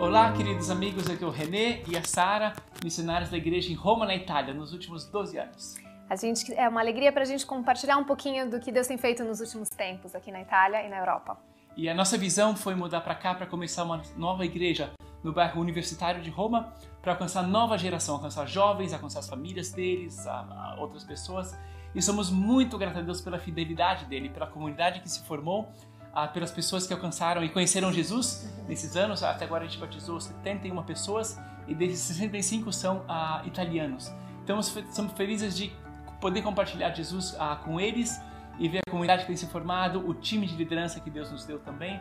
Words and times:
Olá, 0.00 0.32
queridos 0.32 0.70
amigos, 0.70 1.10
aqui 1.10 1.24
é 1.24 1.26
o 1.26 1.30
René 1.30 1.82
e 1.88 1.96
a 1.96 2.04
Sara, 2.04 2.52
missionários 2.84 3.30
da 3.30 3.36
igreja 3.36 3.72
em 3.72 3.74
Roma, 3.74 4.06
na 4.06 4.14
Itália, 4.14 4.54
nos 4.54 4.72
últimos 4.72 5.04
12 5.06 5.36
anos. 5.36 5.74
A 6.08 6.14
gente, 6.14 6.54
é 6.54 6.68
uma 6.68 6.80
alegria 6.80 7.10
para 7.10 7.22
a 7.22 7.24
gente 7.24 7.44
compartilhar 7.44 7.96
um 7.96 8.04
pouquinho 8.04 8.48
do 8.48 8.60
que 8.60 8.70
Deus 8.70 8.86
tem 8.86 8.96
feito 8.96 9.24
nos 9.24 9.40
últimos 9.40 9.68
tempos 9.68 10.14
aqui 10.14 10.30
na 10.30 10.40
Itália 10.40 10.86
e 10.86 10.88
na 10.88 10.98
Europa. 10.98 11.36
E 11.76 11.88
a 11.88 11.94
nossa 11.94 12.16
visão 12.16 12.54
foi 12.54 12.76
mudar 12.76 13.00
para 13.00 13.16
cá 13.16 13.34
para 13.34 13.44
começar 13.44 13.82
uma 13.82 14.00
nova 14.16 14.44
igreja 14.44 14.92
no 15.24 15.32
bairro 15.32 15.60
universitário 15.60 16.22
de 16.22 16.30
Roma 16.30 16.72
para 17.02 17.14
alcançar 17.14 17.42
nova 17.42 17.76
geração, 17.76 18.14
alcançar 18.14 18.46
jovens, 18.46 18.92
alcançar 18.92 19.18
as 19.18 19.28
famílias 19.28 19.72
deles, 19.72 20.24
a, 20.28 20.76
a 20.76 20.76
outras 20.78 21.02
pessoas. 21.02 21.58
E 21.92 22.00
somos 22.00 22.30
muito 22.30 22.78
gratos 22.78 22.98
a 22.98 23.02
Deus 23.02 23.20
pela 23.20 23.38
fidelidade 23.38 24.04
dele, 24.04 24.28
pela 24.28 24.46
comunidade 24.46 25.00
que 25.00 25.08
se 25.08 25.24
formou 25.24 25.72
ah, 26.12 26.26
pelas 26.26 26.50
pessoas 26.50 26.86
que 26.86 26.92
alcançaram 26.92 27.42
e 27.44 27.48
conheceram 27.48 27.92
Jesus 27.92 28.52
nesses 28.68 28.96
anos. 28.96 29.22
Até 29.22 29.44
agora 29.44 29.64
a 29.64 29.66
gente 29.66 29.78
batizou 29.78 30.20
71 30.20 30.82
pessoas 30.82 31.38
e 31.66 31.74
desses 31.74 32.00
65 32.00 32.72
são 32.72 33.04
ah, 33.08 33.42
italianos. 33.44 34.12
Então 34.42 34.58
estamos 34.60 35.12
felizes 35.12 35.56
de 35.56 35.72
poder 36.20 36.42
compartilhar 36.42 36.90
Jesus 36.94 37.36
ah, 37.38 37.56
com 37.56 37.80
eles 37.80 38.20
e 38.58 38.68
ver 38.68 38.80
a 38.86 38.90
comunidade 38.90 39.22
que 39.22 39.28
tem 39.28 39.36
se 39.36 39.46
formado, 39.46 40.08
o 40.08 40.14
time 40.14 40.46
de 40.46 40.56
liderança 40.56 40.98
que 40.98 41.10
Deus 41.10 41.30
nos 41.30 41.44
deu 41.44 41.60
também, 41.60 42.00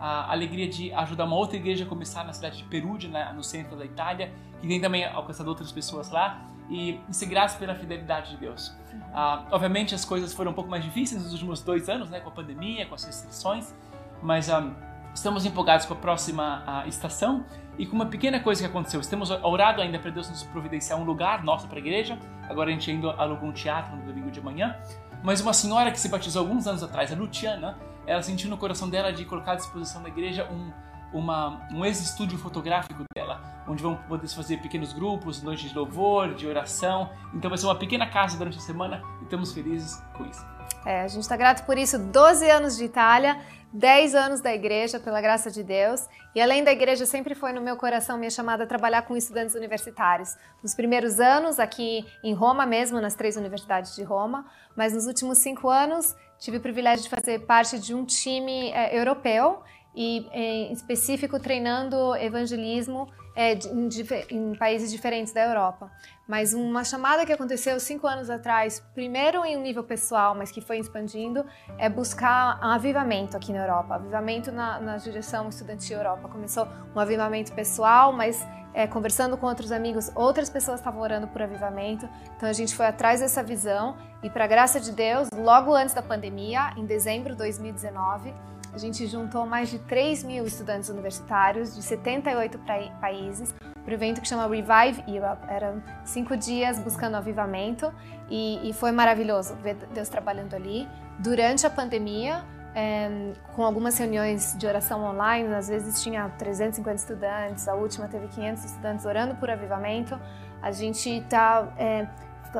a 0.00 0.30
alegria 0.32 0.68
de 0.68 0.92
ajudar 0.92 1.24
uma 1.24 1.36
outra 1.36 1.56
igreja 1.56 1.84
a 1.84 1.86
começar 1.86 2.24
na 2.24 2.32
cidade 2.32 2.58
de 2.58 2.64
Perugia, 2.64 3.32
no 3.32 3.42
centro 3.42 3.76
da 3.76 3.84
Itália, 3.84 4.32
que 4.60 4.66
tem 4.66 4.80
também 4.80 5.04
alcançado 5.04 5.48
outras 5.48 5.70
pessoas 5.70 6.08
lá 6.08 6.48
e 6.68 7.00
ser 7.10 7.26
graças 7.26 7.58
pela 7.58 7.74
fidelidade 7.74 8.30
de 8.30 8.36
Deus. 8.36 8.76
Ah, 9.12 9.44
obviamente 9.50 9.94
as 9.94 10.04
coisas 10.04 10.32
foram 10.32 10.50
um 10.50 10.54
pouco 10.54 10.70
mais 10.70 10.84
difíceis 10.84 11.22
nos 11.22 11.32
últimos 11.32 11.62
dois 11.62 11.88
anos, 11.88 12.10
né, 12.10 12.20
com 12.20 12.28
a 12.28 12.32
pandemia, 12.32 12.86
com 12.86 12.94
as 12.94 13.04
restrições, 13.04 13.74
mas 14.22 14.50
ah, 14.50 14.70
estamos 15.14 15.44
empolgados 15.44 15.86
com 15.86 15.94
a 15.94 15.96
próxima 15.96 16.62
ah, 16.66 16.86
estação 16.86 17.44
e 17.78 17.86
com 17.86 17.94
uma 17.94 18.06
pequena 18.06 18.40
coisa 18.40 18.60
que 18.60 18.66
aconteceu. 18.66 19.00
Estamos 19.00 19.30
orado 19.30 19.80
ainda 19.80 19.98
para 19.98 20.10
Deus 20.10 20.28
nos 20.28 20.42
providenciar 20.42 20.98
um 20.98 21.04
lugar 21.04 21.44
nosso 21.44 21.68
para 21.68 21.76
a 21.76 21.80
igreja. 21.80 22.18
Agora 22.48 22.70
a 22.70 22.72
gente 22.72 22.90
ainda 22.90 23.12
alugou 23.12 23.48
um 23.48 23.52
teatro 23.52 23.96
no 23.96 24.02
domingo 24.02 24.30
de 24.30 24.40
manhã. 24.40 24.76
Mas 25.22 25.40
uma 25.40 25.52
senhora 25.52 25.90
que 25.90 25.98
se 25.98 26.08
batizou 26.08 26.42
alguns 26.42 26.66
anos 26.66 26.82
atrás, 26.82 27.12
a 27.12 27.16
Luciana, 27.16 27.78
ela 28.06 28.22
sentiu 28.22 28.50
no 28.50 28.56
coração 28.56 28.88
dela 28.88 29.12
de 29.12 29.24
colocar 29.24 29.52
à 29.52 29.54
disposição 29.56 30.02
da 30.02 30.08
igreja 30.08 30.44
um 30.50 30.72
uma, 31.12 31.68
um 31.72 31.84
ex-estúdio 31.84 32.38
fotográfico 32.38 33.02
dela, 33.14 33.64
onde 33.66 33.82
vão 33.82 33.96
poder 33.96 34.28
fazer 34.28 34.58
pequenos 34.58 34.92
grupos, 34.92 35.42
noites 35.42 35.70
de 35.70 35.76
louvor, 35.76 36.34
de 36.34 36.46
oração. 36.46 37.10
Então 37.34 37.48
vai 37.48 37.58
ser 37.58 37.66
uma 37.66 37.76
pequena 37.76 38.06
casa 38.06 38.36
durante 38.36 38.58
a 38.58 38.60
semana 38.60 39.02
e 39.20 39.24
estamos 39.24 39.52
felizes 39.52 40.02
com 40.16 40.24
isso. 40.26 40.44
É, 40.84 41.02
a 41.02 41.08
gente 41.08 41.22
está 41.22 41.36
grato 41.36 41.64
por 41.64 41.76
isso. 41.76 41.98
12 41.98 42.48
anos 42.50 42.76
de 42.76 42.84
Itália, 42.84 43.40
10 43.72 44.14
anos 44.14 44.40
da 44.40 44.54
igreja, 44.54 44.98
pela 44.98 45.20
graça 45.20 45.50
de 45.50 45.62
Deus. 45.62 46.06
E 46.34 46.40
além 46.40 46.62
da 46.62 46.72
igreja, 46.72 47.04
sempre 47.04 47.34
foi 47.34 47.52
no 47.52 47.60
meu 47.60 47.76
coração 47.76 48.16
minha 48.16 48.30
chamada 48.30 48.64
a 48.64 48.66
trabalhar 48.66 49.02
com 49.02 49.16
estudantes 49.16 49.54
universitários. 49.54 50.36
Nos 50.62 50.74
primeiros 50.74 51.20
anos, 51.20 51.58
aqui 51.58 52.06
em 52.22 52.32
Roma 52.32 52.64
mesmo, 52.64 53.00
nas 53.00 53.14
três 53.14 53.36
universidades 53.36 53.94
de 53.94 54.02
Roma, 54.02 54.46
mas 54.76 54.92
nos 54.94 55.06
últimos 55.06 55.38
cinco 55.38 55.68
anos 55.68 56.14
tive 56.38 56.58
o 56.58 56.60
privilégio 56.60 57.02
de 57.02 57.10
fazer 57.10 57.40
parte 57.40 57.78
de 57.78 57.94
um 57.94 58.04
time 58.04 58.70
é, 58.70 58.96
europeu 58.96 59.62
e 59.98 60.28
em 60.32 60.72
específico 60.72 61.40
treinando 61.40 62.14
evangelismo 62.14 63.08
é, 63.34 63.54
em, 63.54 63.88
em, 64.30 64.54
países 64.54 64.92
diferentes 64.92 65.32
da 65.32 65.44
Europa. 65.44 65.90
Mas 66.26 66.54
uma 66.54 66.84
chamada 66.84 67.26
que 67.26 67.32
aconteceu 67.32 67.80
cinco 67.80 68.06
anos 68.06 68.30
atrás, 68.30 68.80
primeiro 68.94 69.44
em 69.44 69.56
um 69.56 69.60
nível 69.60 69.82
pessoal, 69.82 70.36
mas 70.36 70.52
que 70.52 70.60
foi 70.60 70.78
expandindo, 70.78 71.44
é 71.76 71.88
buscar 71.88 72.60
um 72.62 72.68
avivamento 72.68 73.36
aqui 73.36 73.52
na 73.52 73.58
Europa, 73.58 73.96
avivamento 73.96 74.52
na, 74.52 74.78
na 74.78 74.96
direção 74.98 75.48
estudantil 75.48 75.98
Europa. 75.98 76.28
Começou 76.28 76.68
um 76.94 77.00
avivamento 77.00 77.52
pessoal, 77.52 78.12
mas 78.12 78.46
é, 78.72 78.86
conversando 78.86 79.36
com 79.36 79.46
outros 79.46 79.72
amigos, 79.72 80.12
outras 80.14 80.48
pessoas 80.48 80.78
estavam 80.78 81.02
orando 81.02 81.26
por 81.26 81.42
avivamento. 81.42 82.08
Então 82.36 82.48
a 82.48 82.52
gente 82.52 82.72
foi 82.72 82.86
atrás 82.86 83.18
dessa 83.18 83.42
visão 83.42 83.96
e, 84.22 84.30
para 84.30 84.46
graça 84.46 84.78
de 84.78 84.92
Deus, 84.92 85.28
logo 85.36 85.74
antes 85.74 85.92
da 85.92 86.02
pandemia, 86.02 86.72
em 86.76 86.86
dezembro 86.86 87.32
de 87.32 87.38
2019 87.38 88.32
a 88.78 88.80
gente 88.80 89.04
juntou 89.08 89.44
mais 89.44 89.68
de 89.68 89.80
3 89.80 90.22
mil 90.22 90.46
estudantes 90.46 90.88
universitários 90.88 91.74
de 91.74 91.82
78 91.82 92.60
países 93.00 93.52
para 93.52 93.90
o 93.90 93.92
evento 93.92 94.20
que 94.20 94.28
chama 94.28 94.46
Revive 94.46 95.02
Europe. 95.08 95.44
Eram 95.48 95.82
cinco 96.04 96.36
dias 96.36 96.78
buscando 96.78 97.16
avivamento 97.16 97.92
e, 98.30 98.70
e 98.70 98.72
foi 98.72 98.92
maravilhoso 98.92 99.56
ver 99.56 99.74
Deus 99.92 100.08
trabalhando 100.08 100.54
ali. 100.54 100.88
Durante 101.18 101.66
a 101.66 101.70
pandemia, 101.70 102.44
é, 102.72 103.32
com 103.56 103.64
algumas 103.64 103.98
reuniões 103.98 104.56
de 104.56 104.64
oração 104.64 105.02
online, 105.02 105.52
às 105.54 105.66
vezes 105.66 106.00
tinha 106.00 106.28
350 106.38 106.94
estudantes, 106.94 107.66
a 107.66 107.74
última 107.74 108.06
teve 108.06 108.28
500 108.28 108.64
estudantes 108.64 109.04
orando 109.04 109.34
por 109.34 109.50
avivamento. 109.50 110.16
A 110.62 110.70
gente 110.70 111.10
está 111.10 111.74
é, 111.76 112.06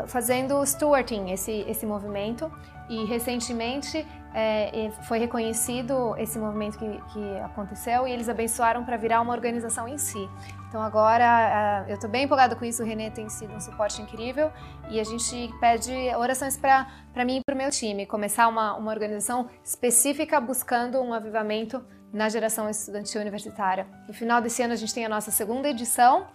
fazendo 0.06 0.64
stewarding 0.64 1.30
esse, 1.30 1.64
esse 1.68 1.86
movimento 1.86 2.50
e 2.88 3.04
recentemente 3.04 4.06
é, 4.34 4.90
foi 5.02 5.18
reconhecido 5.18 6.14
esse 6.16 6.38
movimento 6.38 6.78
que, 6.78 6.88
que 7.12 7.38
aconteceu 7.38 8.06
e 8.06 8.12
eles 8.12 8.28
abençoaram 8.28 8.84
para 8.84 8.96
virar 8.96 9.20
uma 9.20 9.32
organização 9.32 9.88
em 9.88 9.98
si. 9.98 10.28
Então 10.68 10.82
agora 10.82 11.84
eu 11.88 11.94
estou 11.94 12.08
bem 12.08 12.24
empolgada 12.24 12.54
com 12.54 12.64
isso, 12.64 12.82
o 12.82 12.86
Renê 12.86 13.10
tem 13.10 13.28
sido 13.28 13.54
um 13.54 13.60
suporte 13.60 14.00
incrível 14.02 14.52
e 14.90 15.00
a 15.00 15.04
gente 15.04 15.50
pede 15.60 15.92
orações 16.16 16.56
para 16.56 17.24
mim 17.24 17.38
e 17.38 17.40
para 17.44 17.54
o 17.54 17.58
meu 17.58 17.70
time, 17.70 18.06
começar 18.06 18.48
uma, 18.48 18.74
uma 18.74 18.90
organização 18.90 19.48
específica 19.64 20.40
buscando 20.40 21.00
um 21.00 21.12
avivamento 21.12 21.84
na 22.12 22.28
geração 22.28 22.68
estudantil 22.70 23.20
universitária. 23.20 23.86
No 24.06 24.14
final 24.14 24.40
desse 24.40 24.62
ano 24.62 24.72
a 24.72 24.76
gente 24.76 24.94
tem 24.94 25.04
a 25.04 25.08
nossa 25.08 25.30
segunda 25.30 25.68
edição, 25.68 26.26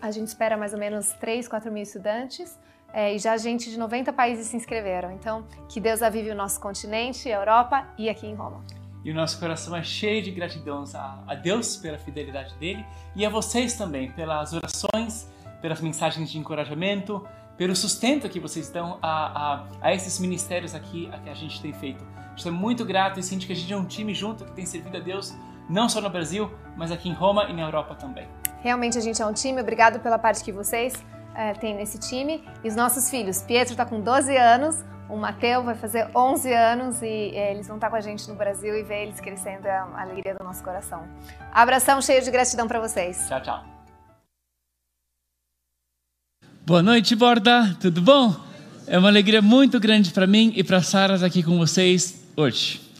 a 0.00 0.10
gente 0.10 0.28
espera 0.28 0.56
mais 0.56 0.72
ou 0.72 0.78
menos 0.78 1.12
3, 1.14 1.48
4 1.48 1.70
mil 1.72 1.82
estudantes. 1.82 2.58
É, 2.92 3.14
e 3.14 3.18
já 3.18 3.36
gente 3.36 3.70
de 3.70 3.78
90 3.78 4.12
países 4.12 4.48
se 4.48 4.56
inscreveram. 4.56 5.10
Então, 5.12 5.44
que 5.68 5.80
Deus 5.80 6.02
avive 6.02 6.30
o 6.30 6.34
nosso 6.34 6.60
continente, 6.60 7.30
a 7.30 7.38
Europa 7.38 7.86
e 7.96 8.08
aqui 8.08 8.26
em 8.26 8.34
Roma. 8.34 8.62
E 9.04 9.10
o 9.10 9.14
nosso 9.14 9.40
coração 9.40 9.74
é 9.74 9.82
cheio 9.82 10.22
de 10.22 10.30
gratidão 10.30 10.84
a, 10.94 11.34
Deus 11.34 11.76
pela 11.76 11.98
fidelidade 11.98 12.54
dele 12.54 12.84
e 13.16 13.26
a 13.26 13.30
vocês 13.30 13.74
também 13.74 14.12
pelas 14.12 14.52
orações, 14.52 15.28
pelas 15.60 15.80
mensagens 15.80 16.30
de 16.30 16.38
encorajamento, 16.38 17.26
pelo 17.56 17.74
sustento 17.74 18.28
que 18.28 18.38
vocês 18.38 18.68
dão 18.70 18.98
a, 19.02 19.54
a, 19.54 19.66
a 19.80 19.94
esses 19.94 20.20
ministérios 20.20 20.74
aqui 20.74 21.08
a 21.12 21.18
que 21.18 21.28
a 21.28 21.34
gente 21.34 21.60
tem 21.60 21.72
feito. 21.72 22.04
Estou 22.36 22.52
muito 22.52 22.84
grato 22.84 23.18
e 23.18 23.22
sinto 23.22 23.46
que 23.46 23.52
a 23.52 23.56
gente 23.56 23.72
é 23.72 23.76
um 23.76 23.84
time 23.84 24.14
junto 24.14 24.44
que 24.44 24.52
tem 24.52 24.64
servido 24.64 24.96
a 24.96 25.00
Deus 25.00 25.34
não 25.68 25.88
só 25.88 26.00
no 26.00 26.10
Brasil, 26.10 26.50
mas 26.76 26.90
aqui 26.90 27.08
em 27.08 27.12
Roma 27.12 27.44
e 27.44 27.52
na 27.52 27.62
Europa 27.62 27.94
também. 27.94 28.28
Realmente 28.60 28.96
a 28.96 29.00
gente 29.00 29.20
é 29.20 29.26
um 29.26 29.32
time. 29.32 29.60
Obrigado 29.60 30.00
pela 30.00 30.18
parte 30.18 30.44
que 30.44 30.52
vocês 30.52 30.94
é, 31.34 31.52
tem 31.54 31.74
nesse 31.74 31.98
time. 31.98 32.42
E 32.62 32.68
os 32.68 32.76
nossos 32.76 33.10
filhos, 33.10 33.42
Pietro 33.42 33.72
está 33.72 33.84
com 33.84 34.00
12 34.00 34.36
anos, 34.36 34.84
o 35.08 35.16
Mateu 35.16 35.62
vai 35.62 35.74
fazer 35.74 36.08
11 36.14 36.52
anos 36.52 37.02
e 37.02 37.36
é, 37.36 37.52
eles 37.52 37.66
vão 37.66 37.76
estar 37.76 37.90
com 37.90 37.96
a 37.96 38.00
gente 38.00 38.28
no 38.28 38.34
Brasil 38.34 38.74
e 38.74 38.82
ver 38.82 39.02
eles 39.02 39.20
crescendo 39.20 39.66
é 39.66 39.76
a 39.76 40.00
alegria 40.00 40.34
do 40.34 40.44
nosso 40.44 40.62
coração. 40.62 41.06
Abração 41.52 42.00
cheio 42.00 42.22
de 42.22 42.30
gratidão 42.30 42.66
para 42.66 42.80
vocês. 42.80 43.26
Tchau, 43.28 43.42
tchau. 43.42 43.64
Boa 46.64 46.82
noite, 46.82 47.14
Borda. 47.14 47.76
Tudo 47.80 48.00
bom? 48.00 48.34
É 48.86 48.98
uma 48.98 49.08
alegria 49.08 49.42
muito 49.42 49.78
grande 49.78 50.12
para 50.12 50.26
mim 50.26 50.52
e 50.56 50.64
para 50.64 50.80
Sara 50.80 51.14
estar 51.14 51.26
aqui 51.26 51.42
com 51.42 51.58
vocês 51.58 52.22
hoje. 52.36 52.91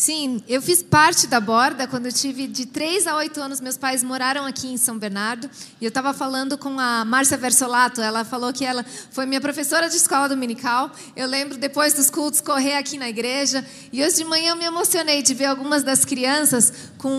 Sim, 0.00 0.42
eu 0.48 0.62
fiz 0.62 0.82
parte 0.82 1.26
da 1.26 1.38
borda 1.38 1.86
quando 1.86 2.06
eu 2.06 2.12
tive 2.12 2.46
de 2.46 2.64
3 2.64 3.06
a 3.06 3.16
8 3.16 3.38
anos. 3.38 3.60
Meus 3.60 3.76
pais 3.76 4.02
moraram 4.02 4.46
aqui 4.46 4.66
em 4.66 4.78
São 4.78 4.96
Bernardo. 4.96 5.50
E 5.78 5.84
eu 5.84 5.90
estava 5.90 6.14
falando 6.14 6.56
com 6.56 6.80
a 6.80 7.04
Márcia 7.04 7.36
Versolato. 7.36 8.00
Ela 8.00 8.24
falou 8.24 8.50
que 8.50 8.64
ela 8.64 8.82
foi 9.10 9.26
minha 9.26 9.42
professora 9.42 9.90
de 9.90 9.96
escola 9.96 10.26
dominical. 10.26 10.90
Eu 11.14 11.28
lembro, 11.28 11.58
depois 11.58 11.92
dos 11.92 12.08
cultos, 12.08 12.40
correr 12.40 12.76
aqui 12.76 12.96
na 12.96 13.10
igreja. 13.10 13.62
E 13.92 14.02
hoje 14.02 14.16
de 14.16 14.24
manhã 14.24 14.52
eu 14.52 14.56
me 14.56 14.64
emocionei 14.64 15.22
de 15.22 15.34
ver 15.34 15.44
algumas 15.44 15.82
das 15.82 16.02
crianças 16.02 16.72
com 16.96 17.10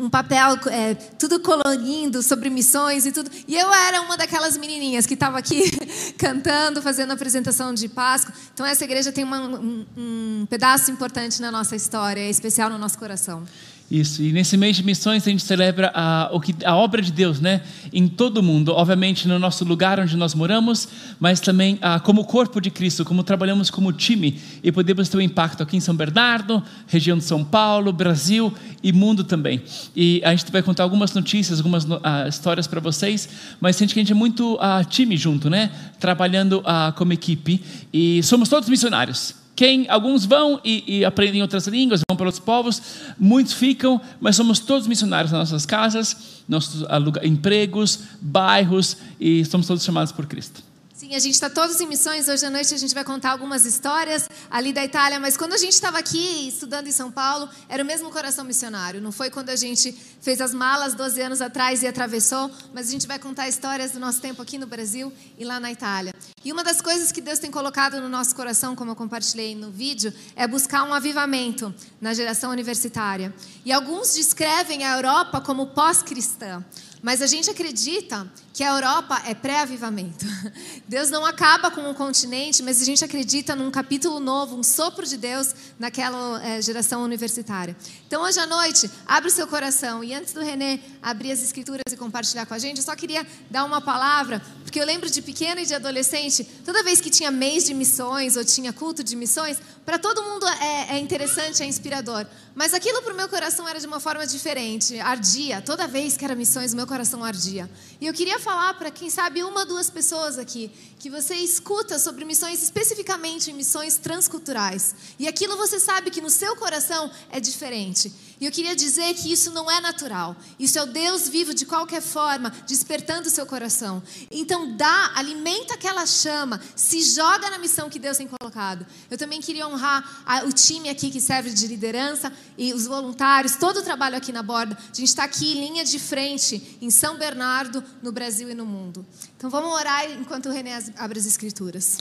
um 0.00 0.08
papel 0.08 0.58
é, 0.70 0.94
tudo 0.94 1.38
colorindo 1.38 2.22
sobre 2.22 2.48
missões 2.48 3.04
e 3.04 3.12
tudo. 3.12 3.30
E 3.46 3.54
eu 3.54 3.70
era 3.74 4.00
uma 4.00 4.16
daquelas 4.16 4.56
menininhas 4.56 5.04
que 5.04 5.12
estava 5.12 5.36
aqui 5.36 5.70
cantando, 6.16 6.80
fazendo 6.80 7.10
a 7.10 7.14
apresentação 7.14 7.74
de 7.74 7.90
Páscoa. 7.90 8.32
Então 8.54 8.64
essa 8.64 8.84
igreja 8.84 9.12
tem 9.12 9.22
uma, 9.22 9.38
um, 9.38 9.86
um 9.94 10.46
pedaço 10.48 10.90
importante 10.90 11.38
na 11.42 11.50
nossa 11.50 11.76
história 11.76 12.21
é 12.22 12.30
especial 12.30 12.70
no 12.70 12.78
nosso 12.78 12.98
coração. 12.98 13.44
Isso, 13.92 14.22
e 14.22 14.32
nesse 14.32 14.56
mês 14.56 14.74
de 14.74 14.82
missões 14.82 15.26
a 15.26 15.30
gente 15.30 15.42
celebra 15.42 15.92
a, 15.94 16.30
a 16.64 16.76
obra 16.76 17.02
de 17.02 17.12
Deus, 17.12 17.40
né? 17.40 17.60
Em 17.92 18.08
todo 18.08 18.38
o 18.38 18.42
mundo, 18.42 18.72
obviamente 18.72 19.28
no 19.28 19.38
nosso 19.38 19.66
lugar 19.66 20.00
onde 20.00 20.16
nós 20.16 20.34
moramos, 20.34 20.88
mas 21.20 21.40
também 21.40 21.78
ah, 21.82 22.00
como 22.00 22.24
corpo 22.24 22.58
de 22.58 22.70
Cristo, 22.70 23.04
como 23.04 23.22
trabalhamos 23.22 23.68
como 23.68 23.92
time 23.92 24.40
e 24.64 24.72
podemos 24.72 25.10
ter 25.10 25.18
um 25.18 25.20
impacto 25.20 25.62
aqui 25.62 25.76
em 25.76 25.80
São 25.80 25.94
Bernardo, 25.94 26.62
região 26.86 27.18
de 27.18 27.24
São 27.24 27.44
Paulo, 27.44 27.92
Brasil 27.92 28.50
e 28.82 28.94
mundo 28.94 29.24
também. 29.24 29.62
E 29.94 30.22
a 30.24 30.34
gente 30.34 30.50
vai 30.50 30.62
contar 30.62 30.84
algumas 30.84 31.12
notícias, 31.12 31.58
algumas 31.58 31.86
ah, 32.02 32.26
histórias 32.26 32.66
para 32.66 32.80
vocês, 32.80 33.28
mas 33.60 33.76
sente 33.76 33.92
que 33.92 34.00
a 34.00 34.02
gente 34.02 34.12
é 34.12 34.16
muito 34.16 34.56
ah, 34.58 34.82
time 34.82 35.18
junto, 35.18 35.50
né? 35.50 35.70
Trabalhando 36.00 36.64
como 36.96 37.12
equipe 37.12 37.62
e 37.92 38.22
somos 38.22 38.48
todos 38.48 38.70
missionários 38.70 39.41
Quem, 39.54 39.86
alguns 39.88 40.24
vão 40.24 40.60
e, 40.64 40.98
e, 40.98 41.04
aprendem 41.04 41.42
outras 41.42 41.66
línguas, 41.66 42.00
vão 42.08 42.16
para 42.16 42.26
outros 42.26 42.42
povos, 42.42 42.80
muitos 43.18 43.52
ficam, 43.52 44.00
mas 44.18 44.34
somos 44.34 44.58
todos 44.58 44.86
missionários 44.86 45.30
nas 45.30 45.50
nossas 45.50 45.66
casas, 45.66 46.42
nossos 46.48 46.84
empregos, 47.22 48.00
bairros, 48.20 48.96
e 49.20 49.44
somos 49.44 49.66
todos 49.66 49.84
chamados 49.84 50.10
por 50.10 50.26
Cristo. 50.26 50.62
Sim, 51.02 51.16
a 51.16 51.18
gente 51.18 51.34
está 51.34 51.50
todos 51.50 51.80
em 51.80 51.86
missões. 51.88 52.28
Hoje 52.28 52.46
à 52.46 52.48
noite 52.48 52.72
a 52.72 52.76
gente 52.76 52.94
vai 52.94 53.02
contar 53.02 53.32
algumas 53.32 53.66
histórias 53.66 54.30
ali 54.48 54.72
da 54.72 54.84
Itália. 54.84 55.18
Mas 55.18 55.36
quando 55.36 55.52
a 55.52 55.56
gente 55.56 55.72
estava 55.72 55.98
aqui 55.98 56.46
estudando 56.46 56.86
em 56.86 56.92
São 56.92 57.10
Paulo, 57.10 57.50
era 57.68 57.82
o 57.82 57.84
mesmo 57.84 58.08
coração 58.12 58.44
missionário. 58.44 59.00
Não 59.00 59.10
foi 59.10 59.28
quando 59.28 59.50
a 59.50 59.56
gente 59.56 59.90
fez 60.20 60.40
as 60.40 60.54
malas 60.54 60.94
12 60.94 61.20
anos 61.20 61.40
atrás 61.40 61.82
e 61.82 61.88
atravessou. 61.88 62.48
Mas 62.72 62.86
a 62.86 62.92
gente 62.92 63.08
vai 63.08 63.18
contar 63.18 63.48
histórias 63.48 63.90
do 63.90 63.98
nosso 63.98 64.20
tempo 64.20 64.40
aqui 64.40 64.56
no 64.58 64.66
Brasil 64.68 65.12
e 65.36 65.44
lá 65.44 65.58
na 65.58 65.72
Itália. 65.72 66.14
E 66.44 66.52
uma 66.52 66.62
das 66.62 66.80
coisas 66.80 67.10
que 67.10 67.20
Deus 67.20 67.40
tem 67.40 67.50
colocado 67.50 68.00
no 68.00 68.08
nosso 68.08 68.32
coração, 68.36 68.76
como 68.76 68.92
eu 68.92 68.96
compartilhei 68.96 69.56
no 69.56 69.72
vídeo, 69.72 70.14
é 70.36 70.46
buscar 70.46 70.84
um 70.84 70.94
avivamento 70.94 71.74
na 72.00 72.14
geração 72.14 72.52
universitária. 72.52 73.34
E 73.64 73.72
alguns 73.72 74.14
descrevem 74.14 74.84
a 74.84 74.94
Europa 74.94 75.40
como 75.40 75.66
pós-cristã. 75.66 76.64
Mas 77.02 77.20
a 77.20 77.26
gente 77.26 77.50
acredita 77.50 78.30
que 78.54 78.62
a 78.62 78.68
Europa 78.68 79.20
é 79.26 79.34
pré-avivamento. 79.34 80.24
Deus 80.86 81.10
não 81.10 81.26
acaba 81.26 81.68
com 81.68 81.80
um 81.80 81.94
continente, 81.94 82.62
mas 82.62 82.80
a 82.80 82.84
gente 82.84 83.04
acredita 83.04 83.56
num 83.56 83.72
capítulo 83.72 84.20
novo, 84.20 84.56
um 84.56 84.62
sopro 84.62 85.04
de 85.04 85.16
Deus 85.16 85.52
naquela 85.80 86.40
é, 86.44 86.62
geração 86.62 87.02
universitária. 87.02 87.76
Então, 88.06 88.22
hoje 88.22 88.38
à 88.38 88.46
noite, 88.46 88.88
abre 89.04 89.28
o 89.28 89.32
seu 89.32 89.48
coração. 89.48 90.04
E 90.04 90.14
antes 90.14 90.32
do 90.32 90.40
René 90.40 90.78
abrir 91.02 91.32
as 91.32 91.42
escrituras 91.42 91.82
e 91.90 91.96
compartilhar 91.96 92.46
com 92.46 92.54
a 92.54 92.58
gente, 92.58 92.76
eu 92.76 92.84
só 92.84 92.94
queria 92.94 93.26
dar 93.50 93.64
uma 93.64 93.80
palavra, 93.80 94.40
porque 94.62 94.80
eu 94.80 94.86
lembro 94.86 95.10
de 95.10 95.20
pequena 95.22 95.60
e 95.60 95.66
de 95.66 95.74
adolescente, 95.74 96.44
toda 96.64 96.84
vez 96.84 97.00
que 97.00 97.10
tinha 97.10 97.32
mês 97.32 97.64
de 97.64 97.74
missões 97.74 98.36
ou 98.36 98.44
tinha 98.44 98.72
culto 98.72 99.02
de 99.02 99.16
missões, 99.16 99.58
para 99.84 99.98
todo 99.98 100.22
mundo 100.22 100.46
é, 100.46 100.96
é 100.96 100.98
interessante, 100.98 101.62
é 101.62 101.66
inspirador. 101.66 102.26
Mas 102.54 102.74
aquilo 102.74 103.00
para 103.02 103.14
o 103.14 103.16
meu 103.16 103.28
coração 103.28 103.66
era 103.66 103.80
de 103.80 103.86
uma 103.86 103.98
forma 103.98 104.26
diferente, 104.26 104.98
ardia. 105.00 105.62
Toda 105.62 105.86
vez 105.86 106.16
que 106.16 106.24
era 106.24 106.34
missões, 106.34 106.72
o 106.72 106.76
meu 106.76 106.86
coração 106.86 107.24
ardia. 107.24 107.70
E 108.00 108.06
eu 108.06 108.12
queria 108.12 108.38
falar 108.38 108.74
para 108.74 108.90
quem 108.90 109.08
sabe 109.08 109.42
uma, 109.42 109.64
duas 109.64 109.88
pessoas 109.88 110.38
aqui, 110.38 110.70
que 110.98 111.08
você 111.08 111.34
escuta 111.36 111.98
sobre 111.98 112.24
missões, 112.24 112.62
especificamente 112.62 113.50
em 113.50 113.54
missões 113.54 113.96
transculturais. 113.96 114.94
E 115.18 115.26
aquilo 115.26 115.56
você 115.56 115.80
sabe 115.80 116.10
que 116.10 116.20
no 116.20 116.28
seu 116.28 116.54
coração 116.56 117.10
é 117.30 117.40
diferente. 117.40 118.12
E 118.38 118.44
eu 118.44 118.50
queria 118.50 118.74
dizer 118.74 119.14
que 119.14 119.32
isso 119.32 119.50
não 119.52 119.70
é 119.70 119.80
natural. 119.80 120.36
Isso 120.58 120.78
é 120.78 120.82
o 120.82 120.86
Deus 120.86 121.28
vivo 121.28 121.54
de 121.54 121.64
qualquer 121.64 122.02
forma, 122.02 122.50
despertando 122.66 123.28
o 123.28 123.30
seu 123.30 123.46
coração. 123.46 124.02
Então 124.30 124.76
dá, 124.76 125.12
alimenta 125.14 125.74
aquela 125.74 126.04
chama, 126.04 126.60
se 126.74 127.02
joga 127.02 127.48
na 127.50 127.58
missão 127.58 127.88
que 127.88 128.00
Deus 128.00 128.16
tem 128.16 128.26
colocado. 128.26 128.84
Eu 129.10 129.16
também 129.16 129.40
queria 129.40 129.66
honrar 129.66 130.44
o 130.44 130.52
time 130.52 130.90
aqui 130.90 131.10
que 131.10 131.20
serve 131.20 131.50
de 131.50 131.66
liderança 131.68 132.32
e 132.56 132.72
os 132.72 132.86
voluntários, 132.86 133.56
todo 133.56 133.80
o 133.80 133.82
trabalho 133.82 134.16
aqui 134.16 134.32
na 134.32 134.42
borda. 134.42 134.76
A 134.76 134.94
gente 134.94 135.08
está 135.08 135.24
aqui 135.24 135.54
linha 135.54 135.84
de 135.84 135.98
frente, 135.98 136.78
em 136.80 136.90
São 136.90 137.16
Bernardo, 137.16 137.82
no 138.02 138.12
Brasil 138.12 138.50
e 138.50 138.54
no 138.54 138.66
mundo. 138.66 139.06
Então 139.36 139.48
vamos 139.48 139.72
orar 139.72 140.10
enquanto 140.10 140.46
o 140.46 140.52
René 140.52 140.82
abre 140.96 141.18
as 141.18 141.26
escrituras. 141.26 141.98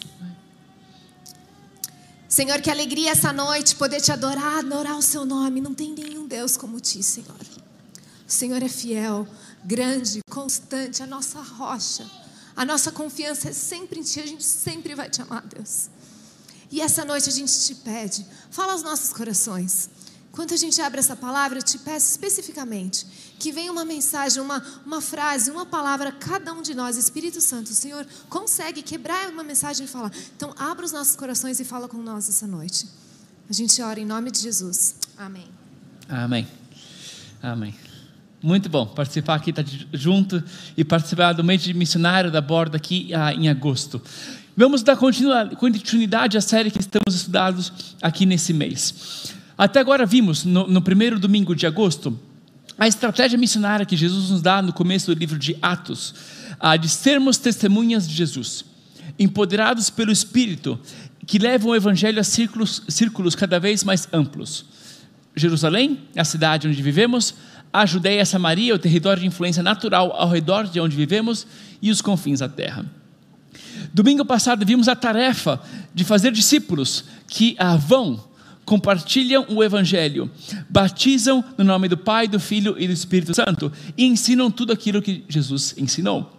Senhor, 2.28 2.62
que 2.62 2.72
alegria 2.72 3.12
essa 3.12 3.34
noite 3.34 3.76
poder 3.76 4.00
te 4.00 4.12
adorar, 4.12 4.60
adorar 4.60 4.98
o 4.98 5.02
seu 5.02 5.26
nome. 5.26 5.60
Não 5.60 5.74
tem 5.74 5.94
nenhum 5.94 6.26
Deus 6.26 6.56
como 6.56 6.80
ti, 6.80 7.04
Senhor. 7.04 7.36
O 8.26 8.32
Senhor 8.32 8.64
é 8.64 8.70
fiel, 8.70 9.28
grande, 9.66 10.22
constante, 10.30 11.04
a 11.04 11.08
nossa 11.08 11.42
rocha. 11.42 12.10
A 12.56 12.64
nossa 12.64 12.92
confiança 12.92 13.50
é 13.50 13.54
sempre 13.54 14.00
em 14.00 14.04
ti, 14.04 14.20
a 14.20 14.26
gente 14.26 14.44
sempre 14.44 14.96
vai 14.96 15.10
te 15.10 15.22
amar, 15.22 15.42
Deus. 15.46 15.90
E 16.72 16.80
essa 16.80 17.04
noite 17.04 17.28
a 17.28 17.32
gente 17.32 17.52
te 17.66 17.76
pede, 17.76 18.26
fala 18.50 18.72
aos 18.72 18.82
nossos 18.82 19.12
corações. 19.12 19.90
Quando 20.32 20.54
a 20.54 20.58
gente 20.58 20.82
abre 20.82 21.00
essa 21.00 21.16
palavra, 21.16 21.60
eu 21.60 21.64
te 21.64 21.78
peço 21.78 22.10
especificamente 22.10 23.06
que 23.38 23.52
venha 23.52 23.72
uma 23.72 23.84
mensagem, 23.84 24.42
uma, 24.42 24.64
uma 24.86 25.02
frase, 25.02 25.52
uma 25.52 25.66
palavra, 25.66 26.12
cada 26.12 26.54
um 26.54 26.62
de 26.62 26.74
nós, 26.74 26.96
Espírito 26.96 27.42
Santo, 27.42 27.72
o 27.72 27.74
Senhor 27.74 28.06
consegue 28.30 28.82
quebrar 28.82 29.30
uma 29.30 29.44
mensagem 29.44 29.86
e 29.86 29.90
falar. 29.90 30.12
Então, 30.36 30.54
abra 30.58 30.86
os 30.86 30.92
nossos 30.92 31.16
corações 31.16 31.60
e 31.60 31.66
fala 31.66 31.88
com 31.88 31.98
nós 31.98 32.30
essa 32.30 32.48
noite. 32.48 32.88
A 33.50 33.54
gente 33.54 33.82
ora 33.82 34.00
em 34.00 34.06
nome 34.06 34.32
de 34.32 34.40
Jesus. 34.40 34.96
Amém. 35.18 35.50
Amém. 36.08 36.48
Amém. 37.44 37.76
Muito 38.42 38.70
bom 38.70 38.86
participar 38.86 39.36
aqui, 39.36 39.50
estar 39.50 39.64
tá 39.64 39.70
junto 39.92 40.42
e 40.78 40.84
participar 40.86 41.34
do 41.34 41.44
mês 41.44 41.62
de 41.62 41.74
missionário 41.74 42.32
da 42.32 42.40
borda 42.40 42.78
aqui 42.78 43.14
ah, 43.14 43.34
em 43.34 43.50
agosto. 43.50 44.02
Vamos 44.56 44.82
dar 44.82 44.96
continuidade 44.98 46.38
à 46.38 46.42
série 46.42 46.72
que 46.72 46.80
estamos 46.80 47.16
estudando 47.16 47.64
aqui 48.02 48.26
nesse 48.26 48.54
mês. 48.54 49.34
Até 49.62 49.80
agora 49.80 50.08
vimos, 50.08 50.44
no, 50.44 50.66
no 50.66 50.82
primeiro 50.82 51.20
domingo 51.20 51.56
de 51.56 51.68
agosto, 51.68 52.20
a 52.80 52.88
estratégia 52.88 53.38
missionária 53.38 53.86
que 53.86 53.96
Jesus 53.96 54.32
nos 54.32 54.42
dá 54.42 54.60
no 54.60 54.74
começo 54.74 55.14
do 55.14 55.20
livro 55.20 55.38
de 55.38 55.56
Atos, 55.62 56.16
a 56.60 56.76
de 56.76 56.90
sermos 56.90 57.38
testemunhas 57.38 58.10
de 58.10 58.16
Jesus, 58.16 58.66
empoderados 59.20 59.92
pelo 59.92 60.12
Espírito, 60.12 60.80
que 61.28 61.38
levam 61.38 61.70
o 61.70 61.76
Evangelho 61.76 62.20
a 62.20 62.24
círculos, 62.24 62.82
círculos 62.90 63.36
cada 63.36 63.60
vez 63.60 63.84
mais 63.84 64.10
amplos. 64.12 64.66
Jerusalém, 65.36 66.00
a 66.18 66.24
cidade 66.24 66.68
onde 66.68 66.82
vivemos, 66.82 67.36
a 67.72 67.86
Judéia, 67.86 68.24
a 68.24 68.26
Samaria, 68.26 68.74
o 68.74 68.80
território 68.80 69.22
de 69.22 69.28
influência 69.28 69.62
natural 69.62 70.12
ao 70.14 70.28
redor 70.28 70.64
de 70.64 70.80
onde 70.80 70.96
vivemos 70.96 71.46
e 71.80 71.92
os 71.92 72.02
confins 72.02 72.40
da 72.40 72.50
terra. 72.50 72.84
Domingo 73.94 74.26
passado 74.26 74.66
vimos 74.66 74.88
a 74.88 74.96
tarefa 74.96 75.62
de 75.94 76.04
fazer 76.04 76.32
discípulos 76.32 77.04
que 77.28 77.56
ah, 77.60 77.76
vão 77.76 78.31
compartilham 78.66 79.46
o 79.50 79.64
Evangelho, 79.64 80.30
batizam 80.70 81.44
no 81.58 81.64
nome 81.64 81.88
do 81.88 81.98
Pai, 81.98 82.28
do 82.28 82.40
Filho 82.40 82.76
e 82.78 82.88
do 82.88 82.94
Espírito 82.94 83.34
Santo 83.34 83.72
e 83.98 84.06
ensinam 84.06 84.50
tudo 84.50 84.72
aquilo 84.72 85.02
que 85.02 85.24
Jesus 85.28 85.76
ensinou. 85.78 86.38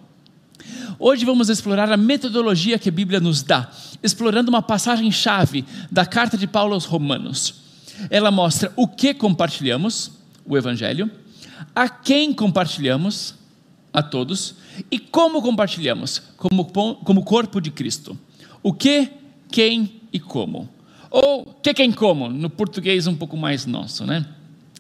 Hoje 0.99 1.25
vamos 1.25 1.49
explorar 1.49 1.91
a 1.91 1.97
metodologia 1.97 2.79
que 2.79 2.89
a 2.89 2.93
Bíblia 2.93 3.21
nos 3.21 3.43
dá, 3.43 3.71
explorando 4.03 4.51
uma 4.51 4.63
passagem-chave 4.63 5.65
da 5.91 6.07
carta 6.07 6.37
de 6.37 6.47
Paulo 6.47 6.75
aos 6.75 6.85
Romanos. 6.85 7.55
Ela 8.09 8.31
mostra 8.31 8.73
o 8.77 8.87
que 8.87 9.13
compartilhamos, 9.13 10.13
o 10.45 10.57
Evangelho, 10.57 11.11
a 11.75 11.89
quem 11.89 12.33
compartilhamos, 12.33 13.35
a 13.93 14.03
todos, 14.03 14.55
e 14.91 14.99
como 14.99 15.43
compartilhamos, 15.43 16.23
como, 16.37 16.65
como 16.65 17.25
corpo 17.25 17.61
de 17.61 17.71
Cristo. 17.71 18.19
O 18.63 18.73
que, 18.73 19.09
quem 19.51 20.01
e 20.13 20.21
como. 20.21 20.69
Ou 21.13 21.45
que 21.63 21.75
quem 21.75 21.93
como, 21.93 22.31
no 22.31 22.49
português 22.49 23.07
um 23.07 23.15
pouco 23.15 23.37
mais 23.37 23.67
nosso, 23.67 24.07
né? 24.07 24.25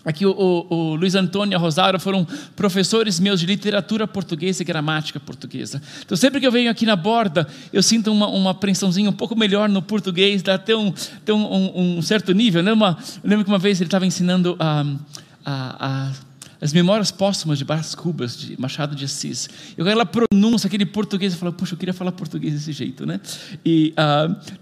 Aqui 0.04 0.26
o, 0.26 0.32
o, 0.32 0.74
o, 0.74 0.94
Luiz 0.96 1.14
Antônio 1.14 1.54
e 1.54 1.54
a 1.54 1.58
Rosário 1.58 2.00
foram 2.00 2.26
professores 2.56 3.20
meus 3.20 3.38
de 3.38 3.46
literatura 3.46 4.08
portuguesa 4.08 4.62
e 4.62 4.64
gramática 4.64 5.20
portuguesa. 5.20 5.80
Então 6.04 6.16
sempre 6.16 6.40
que 6.40 6.46
eu 6.46 6.50
venho 6.50 6.70
aqui 6.70 6.84
na 6.84 6.96
borda, 6.96 7.46
eu 7.72 7.82
sinto 7.82 8.10
uma, 8.10 8.26
uma 8.26 8.50
apreensãozinha 8.50 9.08
um 9.08 9.12
pouco 9.12 9.36
melhor 9.36 9.68
no 9.68 9.80
português, 9.80 10.42
dá 10.42 10.54
até 10.54 10.74
um, 10.74 10.92
até 11.18 11.32
um, 11.32 11.44
um, 11.44 11.98
um 11.98 12.02
certo 12.02 12.32
nível. 12.32 12.64
Né? 12.64 12.72
Uma, 12.72 12.98
eu 13.22 13.30
lembro 13.30 13.44
que 13.44 13.50
uma 13.50 13.60
vez 13.60 13.80
ele 13.80 13.86
estava 13.86 14.04
ensinando 14.04 14.56
a, 14.58 14.84
a, 15.44 16.08
a 16.08 16.12
as 16.62 16.72
Memórias 16.72 17.10
Póstumas 17.10 17.58
de 17.58 17.64
Brás 17.64 17.92
Cubas, 17.92 18.38
de 18.38 18.58
Machado 18.58 18.94
de 18.94 19.04
Assis. 19.04 19.50
E 19.76 19.82
aquela 19.82 20.06
pronúncia, 20.06 20.68
aquele 20.68 20.86
português, 20.86 21.32
eu 21.32 21.38
falo, 21.40 21.52
puxa, 21.52 21.74
eu 21.74 21.78
queria 21.78 21.92
falar 21.92 22.12
português 22.12 22.54
desse 22.54 22.70
jeito, 22.70 23.04
né? 23.04 23.20
E 23.64 23.92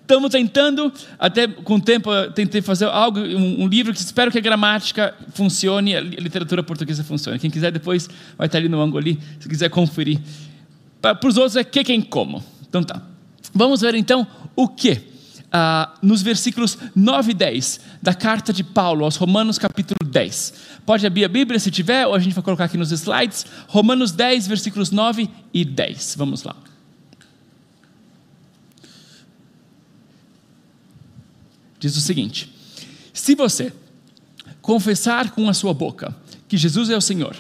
estamos 0.01 0.29
uh, 0.29 0.31
tentando, 0.31 0.91
até 1.19 1.47
com 1.47 1.75
o 1.75 1.81
tempo, 1.81 2.11
tentei 2.35 2.63
fazer 2.63 2.87
algo, 2.87 3.21
um, 3.21 3.65
um, 3.65 3.69
livro 3.69 3.93
que 3.93 4.01
espero 4.01 4.31
que 4.31 4.39
a 4.39 4.41
gramática 4.41 5.15
funcione, 5.35 5.95
a 5.95 6.01
literatura 6.01 6.63
portuguesa 6.63 7.05
funcione. 7.05 7.39
Quem 7.39 7.51
quiser 7.51 7.71
depois 7.71 8.09
vai 8.39 8.47
estar 8.47 8.57
ali 8.57 8.71
no 8.71 8.81
ângulo 8.81 8.97
ali, 8.97 9.19
se 9.39 9.47
quiser 9.47 9.69
conferir. 9.69 10.19
Para 11.03 11.19
os 11.23 11.37
outros 11.37 11.57
é 11.57 11.65
que, 11.65 11.85
quem, 11.85 12.01
como. 12.01 12.43
Então 12.67 12.83
tá. 12.83 13.03
Vamos 13.55 13.83
ver 13.83 13.95
então 13.95 14.27
o 14.57 14.67
que 14.67 15.10
ah, 15.53 15.95
nos 16.01 16.23
versículos 16.23 16.79
9 16.95 17.33
e 17.33 17.35
10 17.35 17.81
da 18.01 18.15
carta 18.15 18.53
de 18.53 18.63
Paulo 18.63 19.05
aos 19.05 19.17
Romanos, 19.17 19.59
capítulo 19.59 19.99
10. 20.09 20.55
Pode 20.87 21.07
abrir 21.07 21.25
a 21.25 21.29
Bíblia 21.29 21.59
se 21.59 21.71
tiver, 21.71 22.07
ou 22.07 22.15
a 22.15 22.19
gente 22.19 22.35
vai 22.35 22.43
colocar 22.43 22.65
aqui 22.65 22.77
nos 22.77 22.93
slides. 22.93 23.45
Romanos 23.69 24.13
10, 24.13 24.47
versículos 24.47 24.91
9 24.91 25.29
e 25.53 25.65
10. 25.65 26.15
Vamos 26.17 26.43
lá. 26.43 26.57
Diz 31.79 31.97
o 31.97 32.01
seguinte: 32.01 32.53
Se 33.13 33.35
você 33.35 33.73
confessar 34.61 35.31
com 35.31 35.49
a 35.49 35.55
sua 35.55 35.73
boca 35.73 36.15
que 36.47 36.57
Jesus 36.57 36.91
é 36.91 36.97
o 36.97 37.01
Senhor, 37.01 37.37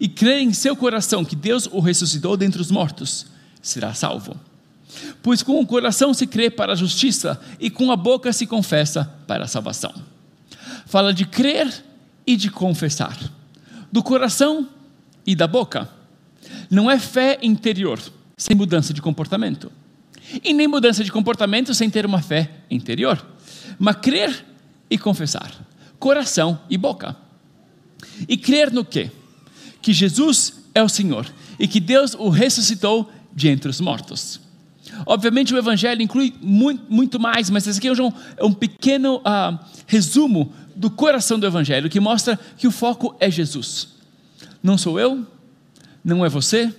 e 0.00 0.08
crer 0.08 0.40
em 0.40 0.52
seu 0.52 0.74
coração 0.74 1.24
que 1.24 1.36
Deus 1.36 1.66
o 1.66 1.78
ressuscitou 1.78 2.36
dentre 2.36 2.60
os 2.60 2.70
mortos, 2.70 3.26
será 3.60 3.92
salvo. 3.92 4.34
Pois 5.22 5.42
com 5.42 5.60
o 5.60 5.66
coração 5.66 6.12
se 6.12 6.26
crê 6.26 6.50
para 6.50 6.72
a 6.72 6.76
justiça 6.76 7.40
e 7.58 7.70
com 7.70 7.90
a 7.90 7.96
boca 7.96 8.32
se 8.32 8.46
confessa 8.46 9.04
para 9.26 9.44
a 9.44 9.48
salvação. 9.48 9.92
Fala 10.86 11.12
de 11.12 11.24
crer 11.24 11.84
e 12.26 12.36
de 12.36 12.50
confessar, 12.50 13.16
do 13.90 14.02
coração 14.02 14.68
e 15.26 15.34
da 15.34 15.46
boca. 15.46 15.88
Não 16.70 16.90
é 16.90 16.98
fé 16.98 17.38
interior 17.42 18.00
sem 18.36 18.56
mudança 18.56 18.94
de 18.94 19.02
comportamento, 19.02 19.70
e 20.42 20.52
nem 20.52 20.66
mudança 20.66 21.04
de 21.04 21.12
comportamento 21.12 21.74
sem 21.74 21.90
ter 21.90 22.06
uma 22.06 22.22
fé 22.22 22.50
interior. 22.70 23.24
Mas 23.78 23.96
crer 23.96 24.44
e 24.88 24.96
confessar, 24.96 25.52
coração 25.98 26.58
e 26.68 26.78
boca. 26.78 27.16
E 28.28 28.36
crer 28.36 28.72
no 28.72 28.84
quê? 28.84 29.10
Que 29.82 29.92
Jesus 29.92 30.54
é 30.74 30.82
o 30.82 30.88
Senhor 30.88 31.26
e 31.58 31.68
que 31.68 31.80
Deus 31.80 32.14
o 32.14 32.28
ressuscitou 32.28 33.10
de 33.34 33.48
entre 33.48 33.68
os 33.70 33.80
mortos. 33.80 34.40
Obviamente, 35.06 35.54
o 35.54 35.58
Evangelho 35.58 36.02
inclui 36.02 36.34
muito, 36.40 36.84
muito 36.88 37.20
mais, 37.20 37.50
mas 37.50 37.66
esse 37.66 37.78
aqui 37.78 37.88
é 37.88 37.92
um, 37.92 38.12
é 38.36 38.44
um 38.44 38.52
pequeno 38.52 39.16
uh, 39.18 39.58
resumo 39.86 40.52
do 40.74 40.90
coração 40.90 41.38
do 41.38 41.46
Evangelho, 41.46 41.90
que 41.90 42.00
mostra 42.00 42.38
que 42.56 42.66
o 42.66 42.70
foco 42.70 43.14
é 43.20 43.30
Jesus. 43.30 43.88
Não 44.62 44.78
sou 44.78 44.98
eu, 44.98 45.26
não 46.04 46.24
é 46.24 46.28
você, 46.28 46.74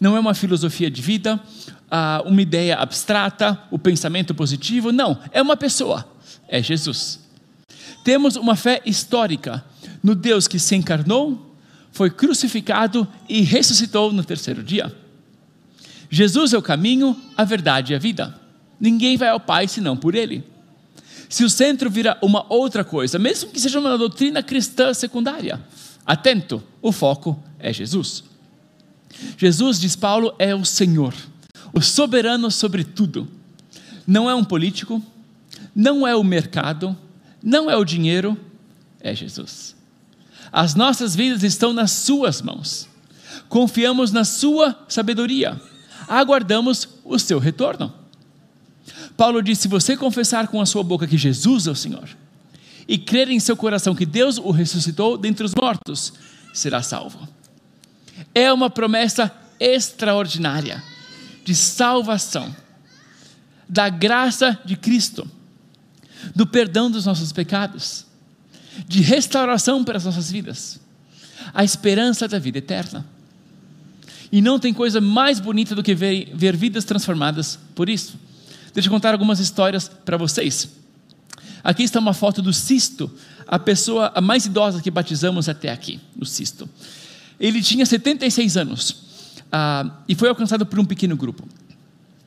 não 0.00 0.16
é 0.16 0.20
uma 0.20 0.34
filosofia 0.34 0.90
de 0.90 1.02
vida, 1.02 1.40
uh, 1.92 2.28
uma 2.28 2.42
ideia 2.42 2.76
abstrata, 2.76 3.58
o 3.70 3.78
pensamento 3.78 4.34
positivo, 4.34 4.92
não, 4.92 5.18
é 5.32 5.42
uma 5.42 5.56
pessoa, 5.56 6.06
é 6.48 6.62
Jesus. 6.62 7.20
Temos 8.04 8.36
uma 8.36 8.56
fé 8.56 8.80
histórica 8.84 9.64
no 10.02 10.14
Deus 10.14 10.48
que 10.48 10.58
se 10.58 10.74
encarnou, 10.74 11.54
foi 11.92 12.10
crucificado 12.10 13.06
e 13.28 13.42
ressuscitou 13.42 14.12
no 14.12 14.24
terceiro 14.24 14.62
dia. 14.62 15.01
Jesus 16.14 16.52
é 16.52 16.58
o 16.58 16.62
caminho, 16.62 17.16
a 17.34 17.42
verdade 17.42 17.94
e 17.94 17.96
a 17.96 17.98
vida. 17.98 18.38
Ninguém 18.78 19.16
vai 19.16 19.30
ao 19.30 19.40
Pai 19.40 19.66
senão 19.66 19.96
por 19.96 20.14
Ele. 20.14 20.44
Se 21.26 21.42
o 21.42 21.48
centro 21.48 21.88
vira 21.88 22.18
uma 22.20 22.44
outra 22.52 22.84
coisa, 22.84 23.18
mesmo 23.18 23.50
que 23.50 23.58
seja 23.58 23.80
uma 23.80 23.96
doutrina 23.96 24.42
cristã 24.42 24.92
secundária, 24.92 25.58
atento, 26.04 26.62
o 26.82 26.92
foco 26.92 27.42
é 27.58 27.72
Jesus. 27.72 28.24
Jesus, 29.38 29.80
diz 29.80 29.96
Paulo, 29.96 30.34
é 30.38 30.54
o 30.54 30.66
Senhor, 30.66 31.14
o 31.72 31.80
soberano 31.80 32.50
sobre 32.50 32.84
tudo. 32.84 33.26
Não 34.06 34.28
é 34.28 34.34
um 34.34 34.44
político, 34.44 35.02
não 35.74 36.06
é 36.06 36.14
o 36.14 36.22
mercado, 36.22 36.94
não 37.42 37.70
é 37.70 37.76
o 37.78 37.86
dinheiro, 37.86 38.38
é 39.00 39.14
Jesus. 39.14 39.74
As 40.52 40.74
nossas 40.74 41.16
vidas 41.16 41.42
estão 41.42 41.72
nas 41.72 41.90
Suas 41.90 42.42
mãos. 42.42 42.86
Confiamos 43.48 44.12
na 44.12 44.24
Sua 44.24 44.78
sabedoria. 44.86 45.58
Aguardamos 46.12 46.90
o 47.04 47.18
seu 47.18 47.38
retorno. 47.38 47.90
Paulo 49.16 49.42
diz: 49.42 49.58
se 49.58 49.66
você 49.66 49.96
confessar 49.96 50.46
com 50.46 50.60
a 50.60 50.66
sua 50.66 50.82
boca 50.82 51.06
que 51.06 51.16
Jesus 51.16 51.66
é 51.66 51.70
o 51.70 51.74
Senhor 51.74 52.06
e 52.86 52.98
crer 52.98 53.30
em 53.30 53.40
seu 53.40 53.56
coração 53.56 53.94
que 53.94 54.04
Deus 54.04 54.36
o 54.36 54.50
ressuscitou 54.50 55.16
dentre 55.16 55.46
os 55.46 55.54
mortos, 55.54 56.12
será 56.52 56.82
salvo. 56.82 57.26
É 58.34 58.52
uma 58.52 58.68
promessa 58.68 59.32
extraordinária 59.58 60.84
de 61.46 61.54
salvação, 61.54 62.54
da 63.66 63.88
graça 63.88 64.60
de 64.66 64.76
Cristo, 64.76 65.26
do 66.36 66.46
perdão 66.46 66.90
dos 66.90 67.06
nossos 67.06 67.32
pecados, 67.32 68.04
de 68.86 69.00
restauração 69.00 69.82
para 69.82 69.96
as 69.96 70.04
nossas 70.04 70.30
vidas, 70.30 70.78
a 71.54 71.64
esperança 71.64 72.28
da 72.28 72.38
vida 72.38 72.58
eterna. 72.58 73.06
E 74.32 74.40
não 74.40 74.58
tem 74.58 74.72
coisa 74.72 74.98
mais 74.98 75.38
bonita 75.38 75.74
do 75.74 75.82
que 75.82 75.94
ver, 75.94 76.32
ver 76.34 76.56
vidas 76.56 76.84
transformadas 76.86 77.58
por 77.74 77.90
isso. 77.90 78.18
Deixa 78.72 78.88
eu 78.88 78.90
contar 78.90 79.12
algumas 79.12 79.38
histórias 79.38 79.88
para 79.88 80.16
vocês. 80.16 80.70
Aqui 81.62 81.82
está 81.82 82.00
uma 82.00 82.14
foto 82.14 82.40
do 82.40 82.52
Sisto, 82.52 83.10
a 83.46 83.58
pessoa 83.58 84.10
a 84.14 84.20
mais 84.22 84.46
idosa 84.46 84.80
que 84.80 84.90
batizamos 84.90 85.50
até 85.50 85.70
aqui, 85.70 86.00
o 86.18 86.24
Sisto. 86.24 86.68
Ele 87.38 87.60
tinha 87.60 87.84
76 87.84 88.56
anos 88.56 88.90
uh, 88.90 89.92
e 90.08 90.14
foi 90.14 90.30
alcançado 90.30 90.64
por 90.64 90.78
um 90.80 90.84
pequeno 90.84 91.14
grupo. 91.14 91.46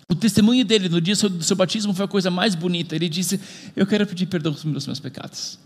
O 0.08 0.14
testemunho 0.14 0.64
dele 0.64 0.88
no 0.88 1.02
dia 1.02 1.16
do 1.16 1.44
seu 1.44 1.56
batismo 1.56 1.92
foi 1.92 2.06
a 2.06 2.08
coisa 2.08 2.30
mais 2.30 2.54
bonita. 2.54 2.96
Ele 2.96 3.10
disse: 3.10 3.40
Eu 3.76 3.88
quero 3.88 4.06
pedir 4.06 4.28
perdão 4.28 4.54
pelos 4.54 4.86
meus 4.86 5.00
pecados. 5.00 5.58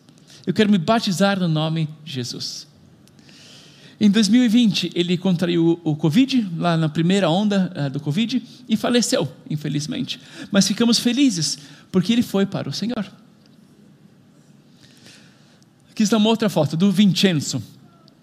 Eu 0.48 0.54
quero 0.54 0.72
me 0.72 0.78
batizar 0.78 1.38
no 1.38 1.50
nome 1.50 1.90
de 2.06 2.14
Jesus. 2.14 2.69
Em 4.00 4.10
2020, 4.10 4.92
ele 4.96 5.18
contraiu 5.18 5.80
o 5.84 5.94
Covid, 5.94 6.48
lá 6.58 6.78
na 6.78 6.88
primeira 6.88 7.30
onda 7.30 7.72
uh, 7.76 7.90
do 7.90 8.00
Covid, 8.00 8.42
e 8.68 8.78
faleceu, 8.78 9.30
infelizmente. 9.50 10.22
Mas 10.50 10.66
ficamos 10.66 11.00
felizes, 11.00 11.60
porque 11.92 12.14
ele 12.14 12.22
foi 12.22 12.46
para 12.46 12.70
o 12.70 12.72
Senhor. 12.72 13.06
Aqui 15.92 16.04
está 16.04 16.16
uma 16.16 16.30
outra 16.30 16.48
foto 16.48 16.78
do 16.78 16.90
Vincenzo. 16.94 17.62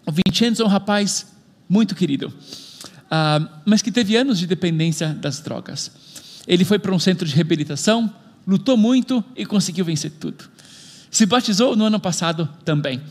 O 0.06 0.12
Vincenzo 0.12 0.62
é 0.62 0.64
um 0.64 0.68
rapaz 0.68 1.26
muito 1.68 1.94
querido, 1.94 2.28
uh, 2.28 3.46
mas 3.66 3.82
que 3.82 3.92
teve 3.92 4.16
anos 4.16 4.38
de 4.38 4.46
dependência 4.46 5.08
das 5.08 5.40
drogas. 5.40 5.92
Ele 6.48 6.64
foi 6.64 6.78
para 6.78 6.94
um 6.94 6.98
centro 6.98 7.28
de 7.28 7.34
reabilitação, 7.34 8.10
lutou 8.46 8.78
muito 8.78 9.22
e 9.36 9.44
conseguiu 9.44 9.84
vencer 9.84 10.12
tudo. 10.12 10.48
Se 11.10 11.26
batizou 11.26 11.76
no 11.76 11.84
ano 11.84 12.00
passado 12.00 12.48
também. 12.64 13.02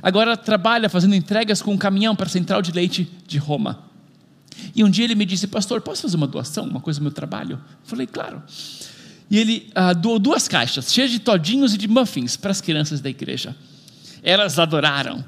Agora 0.00 0.36
trabalha 0.36 0.88
fazendo 0.88 1.14
entregas 1.14 1.60
com 1.60 1.72
um 1.72 1.78
caminhão 1.78 2.14
para 2.14 2.26
a 2.26 2.30
central 2.30 2.62
de 2.62 2.72
leite 2.72 3.10
de 3.26 3.38
Roma. 3.38 3.84
E 4.74 4.84
um 4.84 4.90
dia 4.90 5.04
ele 5.04 5.14
me 5.14 5.26
disse, 5.26 5.46
pastor, 5.46 5.80
posso 5.80 6.02
fazer 6.02 6.16
uma 6.16 6.26
doação, 6.26 6.64
uma 6.64 6.80
coisa 6.80 7.00
do 7.00 7.02
meu 7.02 7.12
trabalho? 7.12 7.56
Eu 7.56 7.86
falei, 7.86 8.06
claro. 8.06 8.42
E 9.30 9.38
ele 9.38 9.70
ah, 9.74 9.92
doou 9.92 10.18
duas 10.18 10.46
caixas, 10.46 10.92
cheias 10.92 11.10
de 11.10 11.18
todinhos 11.18 11.74
e 11.74 11.78
de 11.78 11.88
muffins 11.88 12.36
para 12.36 12.50
as 12.50 12.60
crianças 12.60 13.00
da 13.00 13.10
igreja. 13.10 13.56
Elas 14.22 14.58
adoraram, 14.58 15.24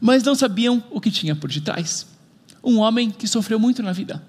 mas 0.00 0.22
não 0.22 0.34
sabiam 0.34 0.82
o 0.90 1.00
que 1.00 1.10
tinha 1.10 1.34
por 1.34 1.50
detrás. 1.50 2.06
Um 2.62 2.78
homem 2.78 3.10
que 3.10 3.26
sofreu 3.26 3.58
muito 3.58 3.82
na 3.82 3.92
vida, 3.92 4.22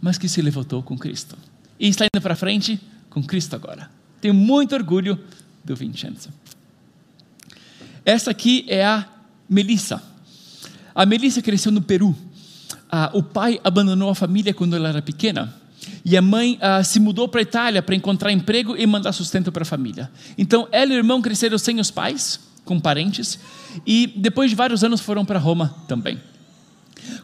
mas 0.00 0.18
que 0.18 0.28
se 0.28 0.40
levantou 0.40 0.82
com 0.82 0.96
Cristo. 0.96 1.36
E 1.78 1.88
está 1.88 2.04
indo 2.04 2.22
para 2.22 2.36
frente 2.36 2.80
com 3.10 3.22
Cristo 3.22 3.54
agora. 3.54 3.90
Tenho 4.20 4.34
muito 4.34 4.74
orgulho 4.74 5.18
do 5.64 5.76
Vincenzo. 5.76 6.30
Essa 8.08 8.30
aqui 8.30 8.64
é 8.68 8.86
a 8.86 9.06
Melissa. 9.46 10.02
A 10.94 11.04
Melissa 11.04 11.42
cresceu 11.42 11.70
no 11.70 11.82
Peru. 11.82 12.16
Ah, 12.90 13.10
o 13.12 13.22
pai 13.22 13.60
abandonou 13.62 14.08
a 14.08 14.14
família 14.14 14.54
quando 14.54 14.74
ela 14.74 14.88
era 14.88 15.02
pequena. 15.02 15.54
E 16.02 16.16
a 16.16 16.22
mãe 16.22 16.56
ah, 16.62 16.82
se 16.82 16.98
mudou 17.00 17.28
para 17.28 17.40
a 17.40 17.42
Itália 17.42 17.82
para 17.82 17.94
encontrar 17.94 18.32
emprego 18.32 18.74
e 18.74 18.86
mandar 18.86 19.12
sustento 19.12 19.52
para 19.52 19.60
a 19.60 19.66
família. 19.66 20.10
Então, 20.38 20.66
ela 20.72 20.90
e 20.90 20.96
o 20.96 20.98
irmão 20.98 21.20
cresceram 21.20 21.58
sem 21.58 21.78
os 21.78 21.90
pais, 21.90 22.40
com 22.64 22.80
parentes, 22.80 23.38
e 23.86 24.06
depois 24.16 24.48
de 24.48 24.56
vários 24.56 24.82
anos 24.82 25.02
foram 25.02 25.22
para 25.22 25.38
Roma 25.38 25.76
também. 25.86 26.18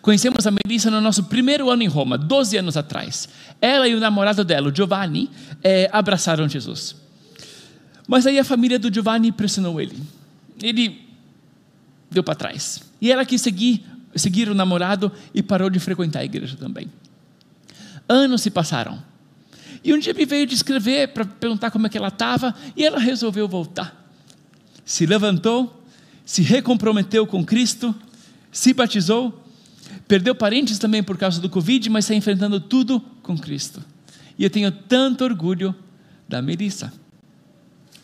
Conhecemos 0.02 0.46
a 0.46 0.50
Melissa 0.50 0.90
no 0.90 1.00
nosso 1.00 1.24
primeiro 1.24 1.70
ano 1.70 1.82
em 1.82 1.88
Roma, 1.88 2.18
12 2.18 2.58
anos 2.58 2.76
atrás. 2.76 3.26
Ela 3.58 3.88
e 3.88 3.94
o 3.94 4.00
namorado 4.00 4.44
dela, 4.44 4.68
o 4.68 4.76
Giovanni, 4.76 5.30
eh, 5.62 5.88
abraçaram 5.90 6.46
Jesus. 6.46 6.94
Mas 8.06 8.26
aí 8.26 8.38
a 8.38 8.44
família 8.44 8.78
do 8.78 8.92
Giovanni 8.92 9.32
pressionou 9.32 9.80
ele 9.80 9.96
ele 10.62 11.06
deu 12.10 12.22
para 12.22 12.34
trás. 12.34 12.80
E 13.00 13.10
ela 13.10 13.24
quis 13.24 13.40
seguir, 13.40 13.84
seguir 14.14 14.48
o 14.48 14.54
namorado 14.54 15.10
e 15.34 15.42
parou 15.42 15.68
de 15.68 15.78
frequentar 15.78 16.20
a 16.20 16.24
igreja 16.24 16.56
também. 16.56 16.90
Anos 18.08 18.42
se 18.42 18.50
passaram. 18.50 19.02
E 19.82 19.92
um 19.92 19.98
dia 19.98 20.14
me 20.14 20.24
veio 20.24 20.46
descrever 20.46 21.08
para 21.08 21.24
perguntar 21.24 21.70
como 21.70 21.86
é 21.86 21.90
que 21.90 21.98
ela 21.98 22.08
estava 22.08 22.54
e 22.76 22.84
ela 22.84 22.98
resolveu 22.98 23.46
voltar. 23.46 24.10
Se 24.84 25.04
levantou, 25.04 25.84
se 26.24 26.42
recomprometeu 26.42 27.26
com 27.26 27.44
Cristo, 27.44 27.94
se 28.50 28.72
batizou, 28.72 29.44
perdeu 30.08 30.34
parentes 30.34 30.78
também 30.78 31.02
por 31.02 31.18
causa 31.18 31.40
do 31.40 31.50
Covid, 31.50 31.90
mas 31.90 32.04
está 32.04 32.14
enfrentando 32.14 32.60
tudo 32.60 33.00
com 33.22 33.36
Cristo. 33.36 33.82
E 34.38 34.44
eu 34.44 34.50
tenho 34.50 34.70
tanto 34.70 35.24
orgulho 35.24 35.74
da 36.28 36.40
Melissa. 36.40 36.92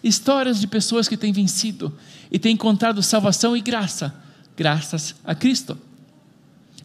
Histórias 0.02 0.60
de 0.60 0.66
pessoas 0.66 1.08
que 1.08 1.16
têm 1.16 1.32
vencido 1.32 1.96
e 2.30 2.38
têm 2.38 2.54
encontrado 2.54 3.02
salvação 3.02 3.56
e 3.56 3.60
graça, 3.60 4.14
graças 4.56 5.14
a 5.24 5.34
Cristo. 5.34 5.76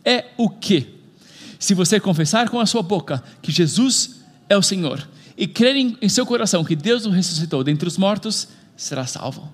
É 0.04 0.26
o 0.38 0.50
que? 0.50 0.96
Se 1.58 1.74
você 1.74 2.00
confessar 2.00 2.50
com 2.50 2.60
a 2.60 2.66
sua 2.66 2.84
boca 2.84 3.24
que 3.42 3.52
Jesus 3.52 4.22
é 4.50 4.58
o 4.58 4.62
Senhor 4.62 5.08
e 5.38 5.48
crer 5.48 5.76
em, 5.76 6.10
seu 6.10 6.26
coração 6.26 6.64
que 6.64 6.76
Deus 6.76 7.06
o 7.06 7.10
ressuscitou 7.10 7.64
dentre 7.64 7.88
os 7.88 7.98
mortos, 7.98 8.50
será 8.76 9.06
salvo. 9.06 9.50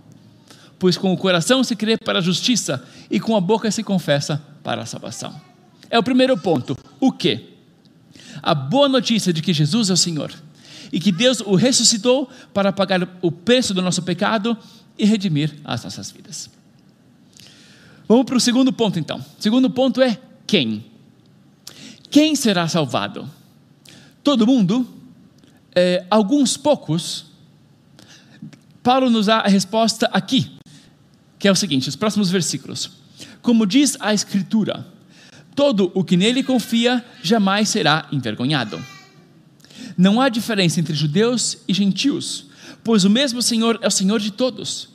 Pois 0.79 0.97
com 0.97 1.13
o 1.13 1.17
coração 1.17 1.63
se 1.63 1.75
crê 1.75 1.97
para 1.97 2.19
a 2.19 2.21
justiça 2.21 2.83
e 3.09 3.19
com 3.19 3.35
a 3.35 3.41
boca 3.41 3.69
se 3.69 3.83
confessa 3.83 4.41
para 4.63 4.81
a 4.81 4.85
salvação. 4.85 5.39
É 5.89 5.99
o 5.99 6.03
primeiro 6.03 6.37
ponto. 6.37 6.77
O 6.99 7.11
que? 7.11 7.49
A 8.41 8.55
boa 8.55 8.89
notícia 8.89 9.31
de 9.31 9.41
que 9.41 9.53
Jesus 9.53 9.89
é 9.89 9.93
o 9.93 9.97
Senhor 9.97 10.33
e 10.91 10.99
que 10.99 11.11
Deus 11.11 11.39
o 11.41 11.55
ressuscitou 11.55 12.29
para 12.53 12.71
pagar 12.71 13.07
o 13.21 13.31
preço 13.31 13.73
do 13.73 13.81
nosso 13.81 14.03
pecado 14.03 14.57
e 14.97 15.05
redimir 15.05 15.53
as 15.63 15.83
nossas 15.83 16.11
vidas. 16.11 16.49
Vamos 18.07 18.25
para 18.25 18.35
o 18.35 18.41
segundo 18.41 18.73
ponto 18.73 18.99
então. 18.99 19.17
O 19.17 19.41
segundo 19.41 19.69
ponto 19.69 20.01
é 20.01 20.19
quem? 20.45 20.85
Quem 22.09 22.35
será 22.35 22.67
salvado? 22.67 23.29
Todo 24.21 24.45
mundo? 24.45 24.85
É, 25.73 26.05
alguns 26.09 26.57
poucos? 26.57 27.25
Paulo 28.83 29.09
nos 29.09 29.27
dá 29.27 29.37
a 29.37 29.47
resposta 29.47 30.09
aqui, 30.11 30.51
que 31.39 31.47
é 31.47 31.51
o 31.51 31.55
seguinte: 31.55 31.87
os 31.87 31.95
próximos 31.95 32.29
versículos. 32.29 32.91
Como 33.41 33.65
diz 33.65 33.95
a 33.99 34.13
Escritura, 34.13 34.85
todo 35.55 35.91
o 35.95 36.03
que 36.03 36.17
nele 36.17 36.43
confia 36.43 37.03
jamais 37.23 37.69
será 37.69 38.07
envergonhado. 38.11 38.83
Não 40.01 40.19
há 40.19 40.29
diferença 40.29 40.79
entre 40.79 40.95
judeus 40.95 41.59
e 41.67 41.75
gentios, 41.75 42.47
pois 42.83 43.05
o 43.05 43.09
mesmo 43.09 43.39
Senhor 43.39 43.77
é 43.83 43.87
o 43.87 43.91
Senhor 43.91 44.19
de 44.19 44.31
todos 44.31 44.89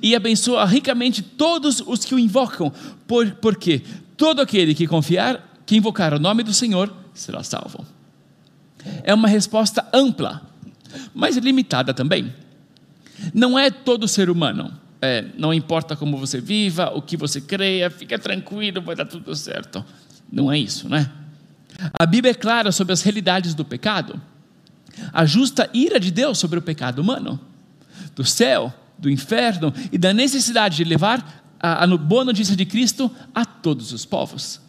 e 0.00 0.16
abençoa 0.16 0.64
ricamente 0.64 1.20
todos 1.20 1.82
os 1.86 2.06
que 2.06 2.14
o 2.14 2.18
invocam, 2.18 2.72
por, 3.06 3.32
porque 3.32 3.82
todo 4.16 4.40
aquele 4.40 4.74
que 4.74 4.86
confiar, 4.86 5.60
que 5.66 5.76
invocar 5.76 6.14
o 6.14 6.18
nome 6.18 6.42
do 6.42 6.54
Senhor, 6.54 6.90
será 7.12 7.42
salvo. 7.42 7.84
É 9.02 9.12
uma 9.12 9.28
resposta 9.28 9.86
ampla, 9.92 10.40
mas 11.14 11.36
limitada 11.36 11.92
também. 11.92 12.32
Não 13.34 13.58
é 13.58 13.70
todo 13.70 14.08
ser 14.08 14.30
humano. 14.30 14.72
É, 15.02 15.26
não 15.36 15.52
importa 15.52 15.94
como 15.94 16.16
você 16.16 16.40
viva, 16.40 16.92
o 16.94 17.02
que 17.02 17.18
você 17.18 17.42
creia, 17.42 17.90
fica 17.90 18.18
tranquilo, 18.18 18.80
vai 18.80 18.96
dar 18.96 19.04
tudo 19.04 19.36
certo. 19.36 19.84
Não 20.32 20.50
é 20.50 20.58
isso, 20.58 20.88
né? 20.88 21.12
A 21.92 22.06
Bíblia 22.06 22.30
é 22.30 22.34
clara 22.34 22.72
sobre 22.72 22.94
as 22.94 23.02
realidades 23.02 23.52
do 23.52 23.62
pecado. 23.62 24.18
A 25.12 25.24
justa 25.24 25.68
ira 25.72 26.00
de 26.00 26.10
Deus 26.10 26.38
sobre 26.38 26.58
o 26.58 26.62
pecado 26.62 27.00
humano, 27.00 27.40
do 28.14 28.24
céu, 28.24 28.72
do 28.98 29.10
inferno 29.10 29.72
e 29.92 29.98
da 29.98 30.12
necessidade 30.12 30.76
de 30.76 30.84
levar 30.84 31.44
a, 31.60 31.84
a 31.84 31.96
boa 31.96 32.24
notícia 32.24 32.56
de 32.56 32.64
Cristo 32.64 33.10
a 33.34 33.44
todos 33.44 33.92
os 33.92 34.04
povos. 34.04 34.60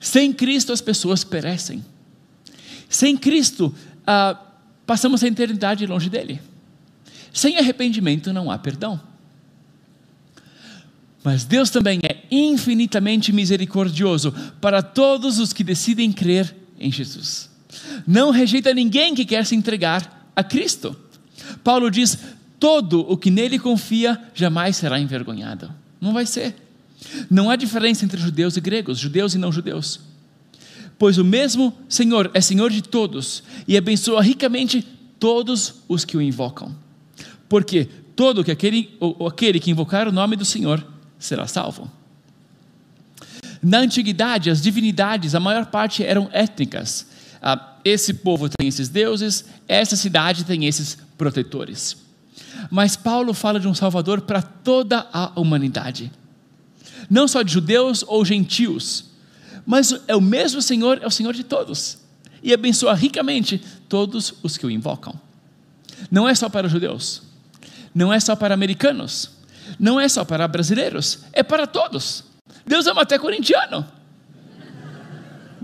Sem 0.00 0.32
Cristo 0.32 0.72
as 0.72 0.80
pessoas 0.80 1.24
perecem. 1.24 1.84
Sem 2.88 3.16
Cristo 3.16 3.74
ah, 4.06 4.38
passamos 4.86 5.22
a 5.22 5.28
eternidade 5.28 5.86
longe 5.86 6.10
dele. 6.10 6.40
Sem 7.32 7.58
arrependimento 7.58 8.32
não 8.32 8.50
há 8.50 8.58
perdão. 8.58 9.00
Mas 11.24 11.44
Deus 11.44 11.70
também 11.70 12.00
é 12.02 12.22
infinitamente 12.30 13.32
misericordioso 13.32 14.30
para 14.60 14.82
todos 14.82 15.38
os 15.38 15.52
que 15.54 15.64
decidem 15.64 16.12
crer 16.12 16.54
em 16.78 16.92
Jesus. 16.92 17.53
Não 18.06 18.30
rejeita 18.30 18.74
ninguém 18.74 19.14
que 19.14 19.24
quer 19.24 19.44
se 19.44 19.54
entregar 19.54 20.30
a 20.34 20.42
Cristo. 20.42 20.96
Paulo 21.62 21.90
diz: 21.90 22.18
todo 22.58 23.00
o 23.00 23.16
que 23.16 23.30
nele 23.30 23.58
confia 23.58 24.20
jamais 24.34 24.76
será 24.76 24.98
envergonhado. 24.98 25.70
Não 26.00 26.12
vai 26.12 26.26
ser. 26.26 26.54
Não 27.30 27.50
há 27.50 27.56
diferença 27.56 28.04
entre 28.04 28.20
judeus 28.20 28.56
e 28.56 28.60
gregos, 28.60 28.98
judeus 28.98 29.34
e 29.34 29.38
não 29.38 29.52
judeus. 29.52 30.00
Pois 30.98 31.18
o 31.18 31.24
mesmo 31.24 31.76
Senhor 31.88 32.30
é 32.34 32.40
Senhor 32.40 32.70
de 32.70 32.82
todos 32.82 33.42
e 33.66 33.76
abençoa 33.76 34.22
ricamente 34.22 34.86
todos 35.18 35.74
os 35.88 36.04
que 36.04 36.16
o 36.16 36.22
invocam. 36.22 36.74
Porque 37.48 37.88
todo 38.16 38.44
que 38.44 38.50
aquele, 38.50 38.94
ou 39.00 39.26
aquele 39.26 39.58
que 39.58 39.70
invocar 39.70 40.08
o 40.08 40.12
nome 40.12 40.36
do 40.36 40.44
Senhor 40.44 40.84
será 41.18 41.46
salvo. 41.46 41.90
Na 43.62 43.78
antiguidade, 43.78 44.50
as 44.50 44.60
divindades, 44.60 45.34
a 45.34 45.40
maior 45.40 45.66
parte 45.66 46.04
eram 46.04 46.28
étnicas. 46.32 47.06
Ah, 47.46 47.74
esse 47.84 48.14
povo 48.14 48.48
tem 48.48 48.66
esses 48.66 48.88
deuses, 48.88 49.44
essa 49.68 49.96
cidade 49.96 50.44
tem 50.44 50.64
esses 50.64 50.96
protetores. 51.18 51.94
Mas 52.70 52.96
Paulo 52.96 53.34
fala 53.34 53.60
de 53.60 53.68
um 53.68 53.74
Salvador 53.74 54.22
para 54.22 54.40
toda 54.40 55.06
a 55.12 55.38
humanidade. 55.38 56.10
Não 57.10 57.28
só 57.28 57.42
de 57.42 57.52
judeus 57.52 58.02
ou 58.08 58.24
gentios, 58.24 59.10
mas 59.66 59.94
é 60.08 60.16
o 60.16 60.22
mesmo 60.22 60.62
Senhor, 60.62 61.00
é 61.02 61.06
o 61.06 61.10
Senhor 61.10 61.34
de 61.34 61.44
todos. 61.44 61.98
E 62.42 62.50
abençoa 62.50 62.94
ricamente 62.94 63.62
todos 63.90 64.32
os 64.42 64.56
que 64.56 64.64
o 64.64 64.70
invocam. 64.70 65.14
Não 66.10 66.26
é 66.26 66.34
só 66.34 66.48
para 66.48 66.66
judeus, 66.66 67.24
não 67.94 68.10
é 68.10 68.18
só 68.20 68.34
para 68.34 68.54
americanos, 68.54 69.32
não 69.78 70.00
é 70.00 70.08
só 70.08 70.24
para 70.24 70.48
brasileiros, 70.48 71.18
é 71.30 71.42
para 71.42 71.66
todos. 71.66 72.24
Deus 72.66 72.86
ama 72.86 73.02
até 73.02 73.18
corintiano. 73.18 73.86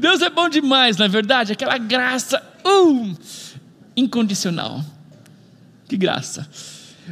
Deus 0.00 0.22
é 0.22 0.30
bom 0.30 0.48
demais, 0.48 0.96
na 0.96 1.04
é 1.04 1.08
verdade, 1.08 1.52
aquela 1.52 1.78
graça 1.78 2.42
uh, 2.64 3.16
incondicional. 3.96 4.84
Que 5.86 5.96
graça. 5.96 6.48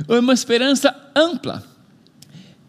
É 0.08 0.18
uma 0.18 0.32
esperança 0.32 0.94
ampla, 1.14 1.62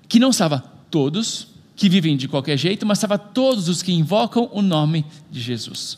que 0.08 0.20
não 0.20 0.34
salva 0.34 0.64
todos 0.92 1.48
que 1.76 1.88
vivem 1.88 2.18
de 2.18 2.28
qualquer 2.28 2.58
jeito, 2.58 2.86
mas 2.86 3.00
salva 3.00 3.18
todos 3.18 3.70
os 3.70 3.82
que 3.82 3.94
invocam 3.94 4.50
o 4.52 4.62
nome 4.62 5.06
de 5.32 5.40
Jesus. 5.40 5.98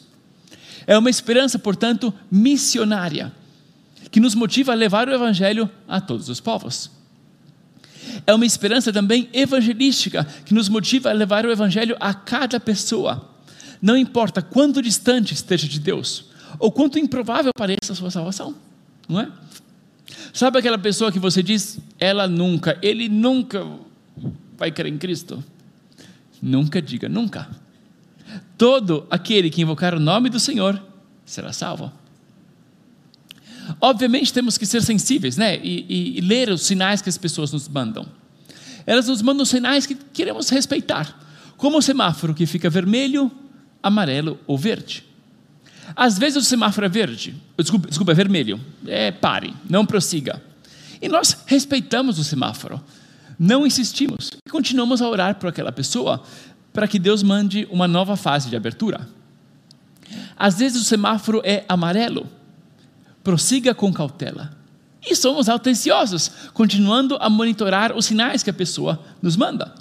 É 0.86 0.98
uma 0.98 1.10
esperança, 1.10 1.58
portanto, 1.58 2.14
missionária 2.30 3.34
que 4.12 4.20
nos 4.20 4.36
motiva 4.36 4.74
a 4.74 4.76
levar 4.76 5.08
o 5.08 5.14
Evangelho 5.14 5.70
a 5.88 6.00
todos 6.00 6.28
os 6.30 6.40
povos. 6.40 6.92
É 8.28 8.34
uma 8.34 8.46
esperança 8.46 8.92
também 8.92 9.30
evangelística 9.32 10.26
que 10.46 10.54
nos 10.54 10.68
motiva 10.68 11.10
a 11.10 11.14
levar 11.14 11.46
o 11.46 11.52
Evangelho 11.52 11.96
a 12.00 12.14
cada 12.14 12.60
pessoa, 12.60 13.31
não 13.82 13.98
importa 13.98 14.42
quanto 14.42 14.82
distante 14.82 15.34
esteja 15.34 15.68
de 15.68 15.80
Deus 15.80 16.26
ou 16.60 16.72
quanto 16.72 17.00
improvável 17.00 17.52
pareça 17.56 17.94
a 17.94 17.96
sua 17.96 18.12
salvação, 18.12 18.56
não 19.08 19.20
é? 19.20 19.32
Sabe 20.34 20.60
aquela 20.60 20.78
pessoa 20.78 21.12
que 21.12 21.20
você 21.20 21.42
diz, 21.42 21.80
ela 22.00 22.28
nunca, 22.28 22.78
ele 22.82 23.10
nunca 23.10 23.66
vai 24.58 24.72
crer 24.72 24.92
em 24.92 24.98
Cristo? 24.98 25.44
Nunca 26.42 26.82
diga 26.82 27.10
nunca. 27.10 27.50
Todo 28.58 29.08
aquele 29.10 29.50
que 29.50 29.62
invocar 29.62 29.94
o 29.96 30.00
nome 30.00 30.30
do 30.30 30.40
Senhor 30.40 30.82
será 31.26 31.52
salvo. 31.52 31.92
Obviamente 33.80 34.34
temos 34.34 34.58
que 34.58 34.66
ser 34.66 34.82
sensíveis, 34.82 35.38
né? 35.38 35.58
E, 35.58 35.86
e, 35.88 36.18
e, 36.18 36.22
ler 36.22 36.50
os 36.50 36.62
sinais 36.64 37.02
que 37.02 37.10
as 37.10 37.18
pessoas 37.18 37.52
nos 37.52 37.68
mandam. 37.68 38.06
Elas 38.86 39.08
nos 39.08 39.22
mandam 39.22 39.46
sinais 39.46 39.86
que 39.86 39.96
queremos 39.96 40.50
respeitar, 40.50 41.18
como 41.58 41.78
o 41.78 41.82
semáforo 41.82 42.34
que 42.34 42.46
fica 42.46 42.70
vermelho, 42.70 43.32
amarelo 43.82 44.40
ou 44.48 44.58
verde. 44.58 45.04
Às 45.96 46.18
vezes 46.18 46.44
o 46.44 46.48
semáforo 46.48 46.86
é 46.86 46.90
verde, 46.90 47.36
desculpa, 47.58 47.88
desculpa 47.88 48.12
é 48.12 48.16
vermelho, 48.16 48.60
é 48.88 49.12
pare, 49.12 49.54
não 49.70 49.86
prossiga. 49.86 50.42
E 51.02 51.10
nós 51.10 51.44
respeitamos 51.46 52.20
o 52.20 52.24
semáforo, 52.24 52.82
não 53.38 53.66
insistimos 53.66 54.32
e 54.46 54.50
continuamos 54.50 55.02
a 55.02 55.10
orar 55.10 55.36
por 55.36 55.50
aquela 55.50 55.72
pessoa 55.72 56.24
para 56.72 56.88
que 56.88 57.00
Deus 57.00 57.24
mande 57.24 57.68
uma 57.70 57.88
nova 57.88 58.16
fase 58.16 58.50
de 58.50 58.56
abertura. 58.56 59.08
Às 60.38 60.60
vezes 60.60 60.82
o 60.82 60.86
semáforo 60.86 61.42
é 61.44 61.66
amarelo 61.68 62.30
prossiga 63.24 63.74
com 63.74 63.92
cautela. 63.94 64.52
E 65.04 65.16
somos 65.16 65.50
atenciosos, 65.50 66.32
continuando 66.54 67.18
a 67.20 67.30
monitorar 67.30 67.96
os 67.96 68.06
sinais 68.06 68.44
que 68.44 68.50
a 68.50 68.54
pessoa 68.54 69.00
nos 69.22 69.36
manda. 69.36 69.74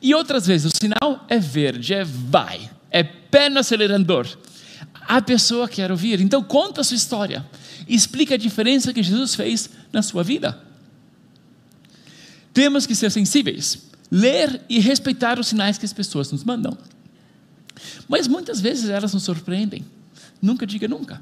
E 0.00 0.14
outras 0.14 0.46
vezes 0.46 0.72
o 0.72 0.76
sinal 0.76 1.24
é 1.28 1.38
verde, 1.38 1.92
é 1.92 2.04
vai, 2.04 2.70
pé 3.34 3.50
no 3.50 3.58
acelerador. 3.58 4.28
A 5.08 5.20
pessoa 5.20 5.68
quer 5.68 5.90
ouvir, 5.90 6.20
então 6.20 6.42
conta 6.42 6.80
a 6.80 6.84
sua 6.84 6.94
história, 6.94 7.44
explica 7.88 8.34
a 8.34 8.38
diferença 8.38 8.92
que 8.92 9.02
Jesus 9.02 9.34
fez 9.34 9.68
na 9.92 10.02
sua 10.02 10.22
vida. 10.22 10.58
Temos 12.52 12.86
que 12.86 12.94
ser 12.94 13.10
sensíveis, 13.10 13.78
ler 14.10 14.62
e 14.68 14.78
respeitar 14.78 15.40
os 15.40 15.48
sinais 15.48 15.76
que 15.76 15.84
as 15.84 15.92
pessoas 15.92 16.30
nos 16.30 16.44
mandam. 16.44 16.78
Mas 18.08 18.28
muitas 18.28 18.60
vezes 18.60 18.88
elas 18.88 19.12
nos 19.12 19.24
surpreendem. 19.24 19.84
Nunca 20.40 20.64
diga 20.64 20.86
nunca 20.86 21.20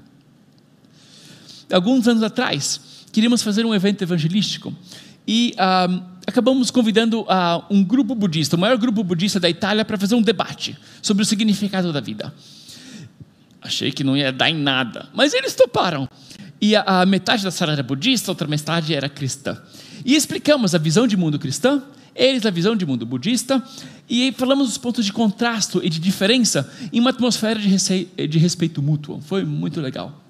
alguns 1.72 2.06
anos 2.06 2.22
atrás, 2.22 2.80
queríamos 3.10 3.42
fazer 3.42 3.64
um 3.64 3.74
evento 3.74 4.02
evangelístico 4.02 4.74
e 5.26 5.54
uh, 5.54 6.02
acabamos 6.26 6.70
convidando 6.70 7.22
uh, 7.22 7.64
um 7.70 7.82
grupo 7.82 8.14
budista, 8.14 8.56
o 8.56 8.58
maior 8.58 8.76
grupo 8.76 9.02
budista 9.02 9.40
da 9.40 9.48
Itália, 9.48 9.84
para 9.84 9.98
fazer 9.98 10.14
um 10.14 10.22
debate 10.22 10.76
sobre 11.00 11.22
o 11.22 11.26
significado 11.26 11.92
da 11.92 12.00
vida. 12.00 12.32
Achei 13.60 13.92
que 13.92 14.02
não 14.02 14.16
ia 14.16 14.32
dar 14.32 14.50
em 14.50 14.56
nada, 14.56 15.08
mas 15.14 15.34
eles 15.34 15.54
toparam. 15.54 16.08
E 16.60 16.76
a, 16.76 16.82
a 16.82 17.06
metade 17.06 17.42
da 17.42 17.50
sala 17.50 17.72
era 17.72 17.82
budista, 17.82 18.30
a 18.30 18.32
outra 18.32 18.46
metade 18.46 18.94
era 18.94 19.08
cristã. 19.08 19.60
E 20.04 20.14
explicamos 20.14 20.74
a 20.74 20.78
visão 20.78 21.06
de 21.06 21.16
mundo 21.16 21.38
cristã, 21.38 21.82
eles 22.14 22.44
a 22.44 22.50
visão 22.50 22.76
de 22.76 22.84
mundo 22.84 23.06
budista, 23.06 23.62
e 24.08 24.32
falamos 24.32 24.68
dos 24.68 24.78
pontos 24.78 25.04
de 25.04 25.12
contraste 25.12 25.78
e 25.82 25.88
de 25.88 25.98
diferença 25.98 26.70
em 26.92 27.00
uma 27.00 27.10
atmosfera 27.10 27.58
de, 27.58 28.28
de 28.28 28.38
respeito 28.38 28.82
mútuo. 28.82 29.20
Foi 29.20 29.44
muito 29.44 29.80
legal. 29.80 30.20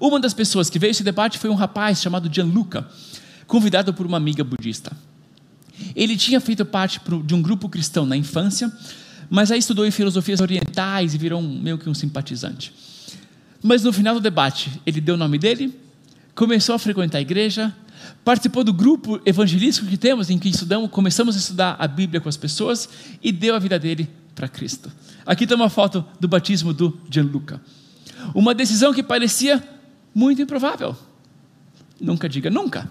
Uma 0.00 0.20
das 0.20 0.34
pessoas 0.34 0.70
que 0.70 0.78
veio 0.78 0.90
a 0.90 0.92
esse 0.92 1.02
debate 1.02 1.38
foi 1.38 1.50
um 1.50 1.54
rapaz 1.54 2.00
chamado 2.00 2.32
Gianluca, 2.32 2.86
convidado 3.46 3.92
por 3.92 4.06
uma 4.06 4.16
amiga 4.16 4.42
budista. 4.42 4.96
Ele 5.94 6.16
tinha 6.16 6.40
feito 6.40 6.64
parte 6.64 7.00
de 7.24 7.34
um 7.34 7.42
grupo 7.42 7.68
cristão 7.68 8.06
na 8.06 8.16
infância, 8.16 8.72
mas 9.28 9.50
aí 9.50 9.58
estudou 9.58 9.86
em 9.86 9.90
filosofias 9.90 10.40
orientais 10.40 11.14
e 11.14 11.18
virou 11.18 11.40
um, 11.40 11.60
meio 11.60 11.78
que 11.78 11.88
um 11.88 11.94
simpatizante. 11.94 12.72
Mas 13.62 13.82
no 13.82 13.92
final 13.92 14.14
do 14.14 14.20
debate, 14.20 14.70
ele 14.84 15.00
deu 15.00 15.14
o 15.14 15.18
nome 15.18 15.38
dele, 15.38 15.74
começou 16.34 16.74
a 16.74 16.78
frequentar 16.78 17.18
a 17.18 17.20
igreja, 17.20 17.74
participou 18.24 18.62
do 18.62 18.72
grupo 18.72 19.20
evangelístico 19.24 19.88
que 19.88 19.96
temos, 19.96 20.30
em 20.30 20.38
que 20.38 20.48
estudamos, 20.48 20.90
começamos 20.90 21.34
a 21.34 21.38
estudar 21.38 21.76
a 21.78 21.88
Bíblia 21.88 22.20
com 22.20 22.28
as 22.28 22.36
pessoas 22.36 22.88
e 23.22 23.32
deu 23.32 23.54
a 23.54 23.58
vida 23.58 23.78
dele 23.78 24.08
para 24.34 24.48
Cristo. 24.48 24.92
Aqui 25.24 25.46
tem 25.46 25.56
uma 25.56 25.70
foto 25.70 26.04
do 26.20 26.28
batismo 26.28 26.72
do 26.72 26.98
Gianluca. 27.08 27.60
Uma 28.34 28.54
decisão 28.54 28.92
que 28.92 29.02
parecia 29.02 29.62
muito 30.14 30.42
improvável. 30.42 30.96
Nunca 32.00 32.28
diga 32.28 32.50
nunca. 32.50 32.88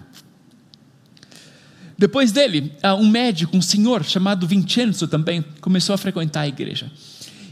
Depois 1.96 2.32
dele, 2.32 2.72
um 2.98 3.08
médico, 3.08 3.56
um 3.56 3.62
senhor 3.62 4.04
chamado 4.04 4.46
Vincenzo 4.46 5.06
também, 5.06 5.44
começou 5.60 5.94
a 5.94 5.98
frequentar 5.98 6.40
a 6.40 6.48
igreja. 6.48 6.90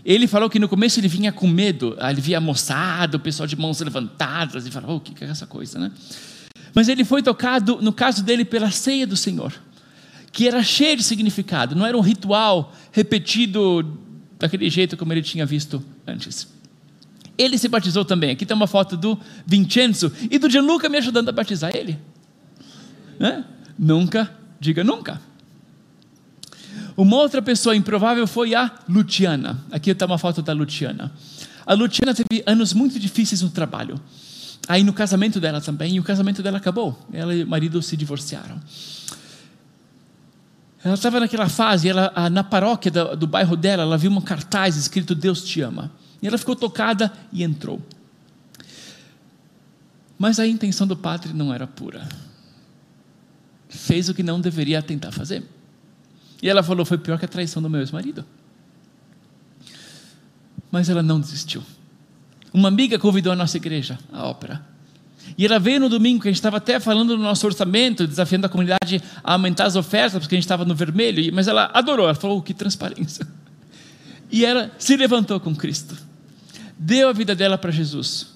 Ele 0.05 0.27
falou 0.27 0.51
que 0.51 0.59
no 0.59 0.69
começo 0.69 0.99
ele 0.99 1.07
vinha 1.07 1.31
com 1.31 1.47
medo, 1.47 1.97
ele 2.01 2.21
via 2.21 2.41
moçada, 2.41 3.17
o 3.17 3.21
pessoal 3.21 3.47
de 3.47 3.55
mãos 3.55 3.81
levantadas, 3.81 4.67
e 4.67 4.71
falava, 4.71 4.95
oh, 4.95 4.97
o 4.97 5.01
que 5.01 5.25
é 5.25 5.29
essa 5.29 5.47
coisa, 5.47 5.79
né? 5.79 5.93
Mas 6.75 6.89
ele 6.89 7.05
foi 7.05 7.23
tocado, 7.23 7.79
no 7.81 7.93
caso 7.93 8.25
dele, 8.25 8.45
pela 8.45 8.71
ceia 8.71 9.07
do 9.07 9.17
Senhor, 9.17 9.53
que 10.33 10.49
era 10.49 10.63
cheia 10.63 10.97
de 10.97 11.05
significado, 11.05 11.77
não 11.77 11.87
era 11.87 11.97
um 11.97 12.01
ritual 12.01 12.75
repetido 12.91 13.97
daquele 14.39 14.69
jeito 14.69 14.97
como 14.97 15.13
ele 15.13 15.23
tinha 15.23 15.47
visto 15.47 15.85
antes. 16.05 16.49
Ele 17.39 17.57
se 17.57 17.69
batizou 17.69 18.05
também. 18.05 18.31
Aqui 18.31 18.45
tem 18.45 18.57
uma 18.57 18.67
foto 18.67 18.97
do 18.97 19.19
Vincenzo 19.47 20.13
e 20.31 20.39
do 20.39 20.51
Gianluca 20.51 20.89
me 20.89 20.99
ajudando 20.99 21.29
a 21.29 21.33
batizar 21.33 21.71
ele. 21.75 21.99
Né? 23.19 23.45
Nunca, 23.79 24.31
diga 24.61 24.85
nunca. 24.85 25.21
Uma 26.97 27.17
outra 27.17 27.41
pessoa 27.41 27.75
improvável 27.75 28.27
foi 28.27 28.55
a 28.55 28.71
Luciana. 28.89 29.65
Aqui 29.71 29.91
está 29.91 30.07
uma 30.07 30.19
foto 30.19 30.43
da 30.43 30.53
Luciana. 30.53 31.13
A 31.67 31.75
Luciana 31.75 32.15
teve 32.15 32.43
anos 32.47 32.73
muito 32.73 32.99
difíceis 32.99 33.43
no 33.43 33.51
trabalho. 33.51 34.01
Aí 34.69 34.85
no 34.85 34.93
casamento 34.93 35.41
dela 35.41 35.61
também, 35.61 35.97
e 35.97 36.01
o 36.01 36.03
casamento 36.03 36.43
dela 36.43 36.59
acabou. 36.59 36.99
Ela 37.13 37.35
e 37.35 37.43
o 37.43 37.47
marido 37.47 37.83
se 37.83 37.97
divorciaram. 37.97 38.61
Ela 40.85 40.95
estava 40.95 41.21
naquela 41.21 41.49
fase, 41.49 41.89
ela, 41.89 42.13
na 42.31 42.43
paróquia 42.43 42.91
do, 42.91 43.17
do 43.17 43.27
bairro 43.27 43.57
dela, 43.57 43.85
ela 43.85 43.97
viu 43.97 44.11
um 44.11 44.21
cartaz 44.21 44.77
escrito 44.77 45.15
Deus 45.15 45.43
te 45.45 45.61
ama. 45.61 45.91
E 46.21 46.27
ela 46.27 46.37
ficou 46.37 46.57
tocada 46.57 47.13
e 47.33 47.43
entrou. 47.43 47.81
Mas 50.19 50.39
a 50.39 50.47
intenção 50.47 50.87
do 50.87 50.97
padre 50.97 51.33
não 51.33 51.53
era 51.53 51.67
pura. 51.67 52.09
Fez 53.73 54.09
o 54.09 54.15
que 54.15 54.23
não 54.23 54.41
deveria 54.41 54.83
tentar 54.83 55.11
fazer. 55.11 55.43
E 56.43 56.49
ela 56.49 56.63
falou: 56.63 56.85
foi 56.85 56.99
pior 56.99 57.19
que 57.19 57.25
a 57.25 57.29
traição 57.29 57.63
do 57.63 57.71
meu 57.71 57.81
ex-marido. 57.81 58.25
Mas 60.71 60.89
ela 60.89 61.03
não 61.03 61.19
desistiu. 61.19 61.63
Uma 62.53 62.69
amiga 62.69 62.99
convidou 62.99 63.33
a 63.33 63.37
nossa 63.37 63.57
igreja 63.57 63.99
à 64.13 64.27
ópera. 64.27 64.63
E 65.39 65.47
ela 65.47 65.59
veio 65.59 65.81
no 65.81 65.89
domingo, 65.89 66.21
que 66.21 66.29
a 66.29 66.31
gente 66.31 66.39
estava 66.39 66.59
até 66.59 66.79
falando 66.79 67.17
do 67.17 67.23
nosso 67.23 67.47
orçamento, 67.47 68.07
desafiando 68.07 68.47
a 68.47 68.49
comunidade 68.49 69.03
a 69.25 69.33
aumentar 69.33 69.65
as 69.65 69.77
ofertas, 69.77 70.21
porque 70.21 70.35
a 70.35 70.37
gente 70.37 70.45
estava 70.45 70.65
no 70.65 70.75
vermelho, 70.75 71.33
mas 71.35 71.49
ela 71.49 71.71
adorou, 71.73 72.07
ela 72.07 72.15
falou, 72.15 72.39
oh, 72.39 72.43
que 72.43 72.53
transparência. 72.53 73.27
E 74.31 74.45
ela 74.45 74.71
se 74.79 74.97
levantou 74.97 75.41
com 75.41 75.55
Cristo, 75.55 75.97
deu 76.79 77.09
a 77.09 77.13
vida 77.13 77.35
dela 77.35 77.57
para 77.57 77.71
Jesus, 77.71 78.29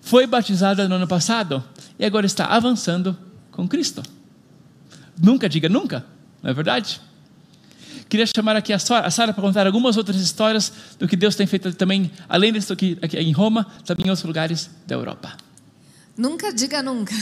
foi 0.00 0.26
batizada 0.26 0.86
no 0.88 0.96
ano 0.96 1.06
passado 1.06 1.64
e 1.98 2.04
agora 2.04 2.26
está 2.26 2.46
avançando 2.46 3.16
com 3.50 3.66
Cristo. 3.66 4.02
Nunca 5.22 5.48
diga 5.48 5.68
nunca, 5.68 6.04
não 6.42 6.50
é 6.50 6.54
verdade? 6.54 7.00
Queria 8.08 8.26
chamar 8.26 8.56
aqui 8.56 8.72
a 8.72 8.78
Sara 8.78 9.32
para 9.32 9.42
contar 9.42 9.66
algumas 9.66 9.96
outras 9.96 10.20
histórias 10.20 10.72
do 10.98 11.08
que 11.08 11.16
Deus 11.16 11.34
tem 11.34 11.46
feito 11.46 11.72
também, 11.72 12.10
além 12.28 12.52
disso 12.52 12.72
aqui, 12.72 12.98
aqui 13.00 13.16
em 13.18 13.32
Roma, 13.32 13.66
também 13.84 14.06
em 14.06 14.10
outros 14.10 14.26
lugares 14.26 14.70
da 14.86 14.94
Europa. 14.94 15.36
Nunca 16.16 16.52
diga 16.52 16.82
nunca. 16.82 17.12